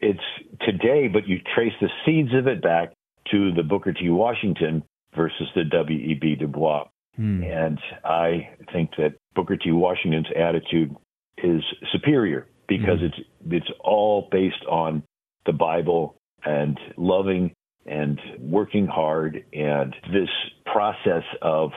It's 0.00 0.20
today, 0.60 1.08
but 1.08 1.26
you 1.26 1.38
trace 1.54 1.72
the 1.80 1.88
seeds 2.04 2.34
of 2.34 2.46
it 2.46 2.62
back 2.62 2.92
to 3.30 3.52
the 3.52 3.62
Booker 3.62 3.92
T. 3.92 4.10
Washington 4.10 4.82
versus 5.16 5.48
the 5.54 5.64
W.E.B. 5.64 6.36
Du 6.36 6.46
Bois. 6.46 6.84
Hmm. 7.16 7.42
And 7.42 7.78
I 8.04 8.50
think 8.72 8.90
that 8.98 9.14
Booker 9.34 9.56
T. 9.56 9.70
Washington's 9.70 10.26
attitude 10.36 10.94
is 11.38 11.62
superior 11.92 12.46
because 12.68 12.98
mm-hmm. 12.98 13.06
it's 13.06 13.66
it's 13.66 13.78
all 13.80 14.28
based 14.30 14.64
on 14.68 15.02
the 15.46 15.52
Bible 15.52 16.16
and 16.44 16.78
loving 16.96 17.52
and 17.86 18.20
working 18.38 18.86
hard 18.86 19.44
and 19.52 19.94
this 20.12 20.28
process 20.64 21.22
of 21.42 21.70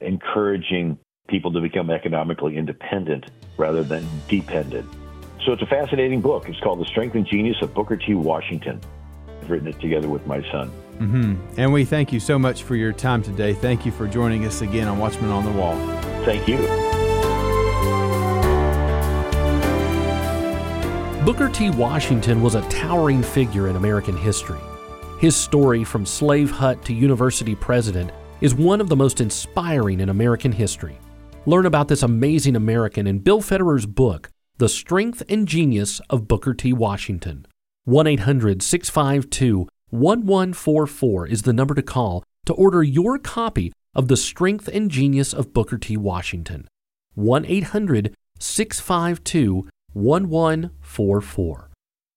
encouraging 0.00 0.98
people 1.30 1.52
to 1.52 1.60
become 1.60 1.88
economically 1.90 2.56
independent 2.56 3.30
rather 3.56 3.82
than 3.82 4.06
dependent. 4.28 4.86
So 5.44 5.52
it's 5.52 5.62
a 5.62 5.66
fascinating 5.66 6.20
book. 6.20 6.48
It's 6.48 6.60
called 6.60 6.80
The 6.80 6.84
Strength 6.84 7.14
and 7.14 7.26
Genius 7.26 7.56
of 7.62 7.72
Booker 7.72 7.96
T. 7.96 8.14
Washington. 8.14 8.80
I've 9.40 9.48
written 9.48 9.68
it 9.68 9.80
together 9.80 10.08
with 10.08 10.26
my 10.26 10.42
son. 10.50 10.70
Mm-hmm. 10.98 11.36
And 11.56 11.72
we 11.72 11.86
thank 11.86 12.12
you 12.12 12.20
so 12.20 12.38
much 12.38 12.62
for 12.62 12.76
your 12.76 12.92
time 12.92 13.22
today. 13.22 13.54
Thank 13.54 13.86
you 13.86 13.92
for 13.92 14.06
joining 14.06 14.44
us 14.44 14.60
again 14.60 14.86
on 14.86 14.98
Watchmen 14.98 15.30
on 15.30 15.46
the 15.46 15.52
Wall. 15.52 15.74
Thank 16.26 16.46
you. 16.46 16.58
Booker 21.24 21.48
T. 21.48 21.70
Washington 21.70 22.42
was 22.42 22.54
a 22.54 22.62
towering 22.68 23.22
figure 23.22 23.68
in 23.68 23.76
American 23.76 24.16
history. 24.16 24.60
His 25.18 25.36
story 25.36 25.84
from 25.84 26.04
slave 26.04 26.50
hut 26.50 26.84
to 26.86 26.92
university 26.92 27.54
president 27.54 28.10
is 28.40 28.54
one 28.54 28.80
of 28.80 28.88
the 28.88 28.96
most 28.96 29.20
inspiring 29.20 30.00
in 30.00 30.08
American 30.08 30.50
history. 30.52 30.98
Learn 31.46 31.64
about 31.64 31.88
this 31.88 32.02
amazing 32.02 32.54
American 32.54 33.06
in 33.06 33.20
Bill 33.20 33.40
Federer's 33.40 33.86
book, 33.86 34.30
The 34.58 34.68
Strength 34.68 35.22
and 35.26 35.48
Genius 35.48 36.00
of 36.10 36.28
Booker 36.28 36.52
T. 36.52 36.74
Washington. 36.74 37.46
1 37.84 38.06
800 38.06 38.62
652 38.62 39.66
1144 39.88 41.26
is 41.26 41.42
the 41.42 41.54
number 41.54 41.74
to 41.74 41.82
call 41.82 42.22
to 42.44 42.52
order 42.52 42.82
your 42.82 43.18
copy 43.18 43.72
of 43.94 44.08
The 44.08 44.18
Strength 44.18 44.68
and 44.68 44.90
Genius 44.90 45.32
of 45.32 45.54
Booker 45.54 45.78
T. 45.78 45.96
Washington. 45.96 46.68
1 47.14 47.46
800 47.46 48.14
652 48.38 49.66
1144. 49.94 51.70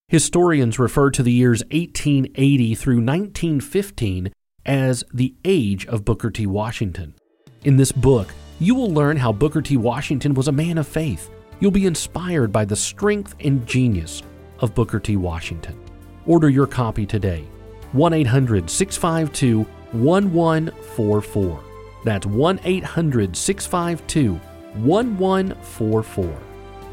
Historians 0.09 0.77
refer 0.77 1.09
to 1.09 1.23
the 1.23 1.31
years 1.31 1.63
1880 1.71 2.75
through 2.75 2.97
1915 2.97 4.33
as 4.65 5.05
the 5.13 5.33
age 5.45 5.85
of 5.87 6.03
Booker 6.03 6.29
T. 6.29 6.45
Washington. 6.45 7.15
In 7.63 7.77
this 7.77 7.93
book, 7.93 8.33
you 8.63 8.75
will 8.75 8.91
learn 8.91 9.17
how 9.17 9.31
Booker 9.31 9.61
T. 9.61 9.77
Washington 9.77 10.33
was 10.33 10.47
a 10.47 10.51
man 10.51 10.77
of 10.77 10.87
faith. 10.87 11.29
You'll 11.59 11.71
be 11.71 11.85
inspired 11.85 12.51
by 12.51 12.65
the 12.65 12.75
strength 12.75 13.35
and 13.39 13.65
genius 13.67 14.23
of 14.59 14.73
Booker 14.73 14.99
T. 14.99 15.17
Washington. 15.17 15.79
Order 16.25 16.49
your 16.49 16.67
copy 16.67 17.05
today. 17.05 17.45
1 17.91 18.13
800 18.13 18.69
652 18.69 19.59
1144. 19.91 21.63
That's 22.03 22.25
1 22.25 22.59
800 22.63 23.35
652 23.35 24.33
1144 24.33 26.39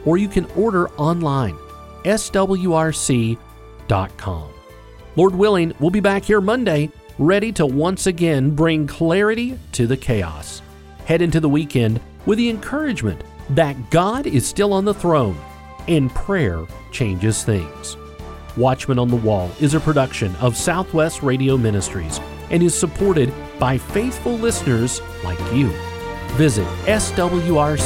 or 0.05 0.19
you 0.19 0.29
can 0.29 0.45
order 0.57 0.89
online, 0.91 1.57
swrc.com. 2.05 3.39
Lord 5.17 5.35
willing, 5.35 5.73
we'll 5.81 5.91
be 5.91 6.01
back 6.01 6.25
here 6.25 6.41
Monday, 6.41 6.91
ready 7.19 7.53
to 7.53 7.67
once 7.67 8.07
again 8.07 8.55
bring 8.55 8.87
clarity 8.87 9.59
to 9.73 9.87
the 9.87 9.97
chaos. 9.97 10.63
Head 11.11 11.23
into 11.23 11.41
the 11.41 11.49
weekend 11.49 11.99
with 12.25 12.39
the 12.39 12.49
encouragement 12.49 13.25
that 13.57 13.91
God 13.91 14.29
is 14.29 14.47
still 14.47 14.73
on 14.73 14.85
the 14.85 14.95
throne 14.95 15.37
and 15.89 16.09
prayer 16.15 16.65
changes 16.93 17.43
things. 17.43 17.97
Watchman 18.57 18.97
on 18.97 19.09
the 19.09 19.17
Wall 19.17 19.51
is 19.59 19.75
a 19.75 19.81
production 19.81 20.37
of 20.37 20.57
Southwest 20.57 21.25
Radio 21.25 21.57
Ministries 21.57 22.21
and 22.51 22.63
is 22.63 22.79
supported 22.79 23.35
by 23.59 23.77
faithful 23.77 24.35
listeners 24.35 25.01
like 25.25 25.41
you. 25.53 25.71
Visit 26.37 26.69
swrc.com. 26.87 27.81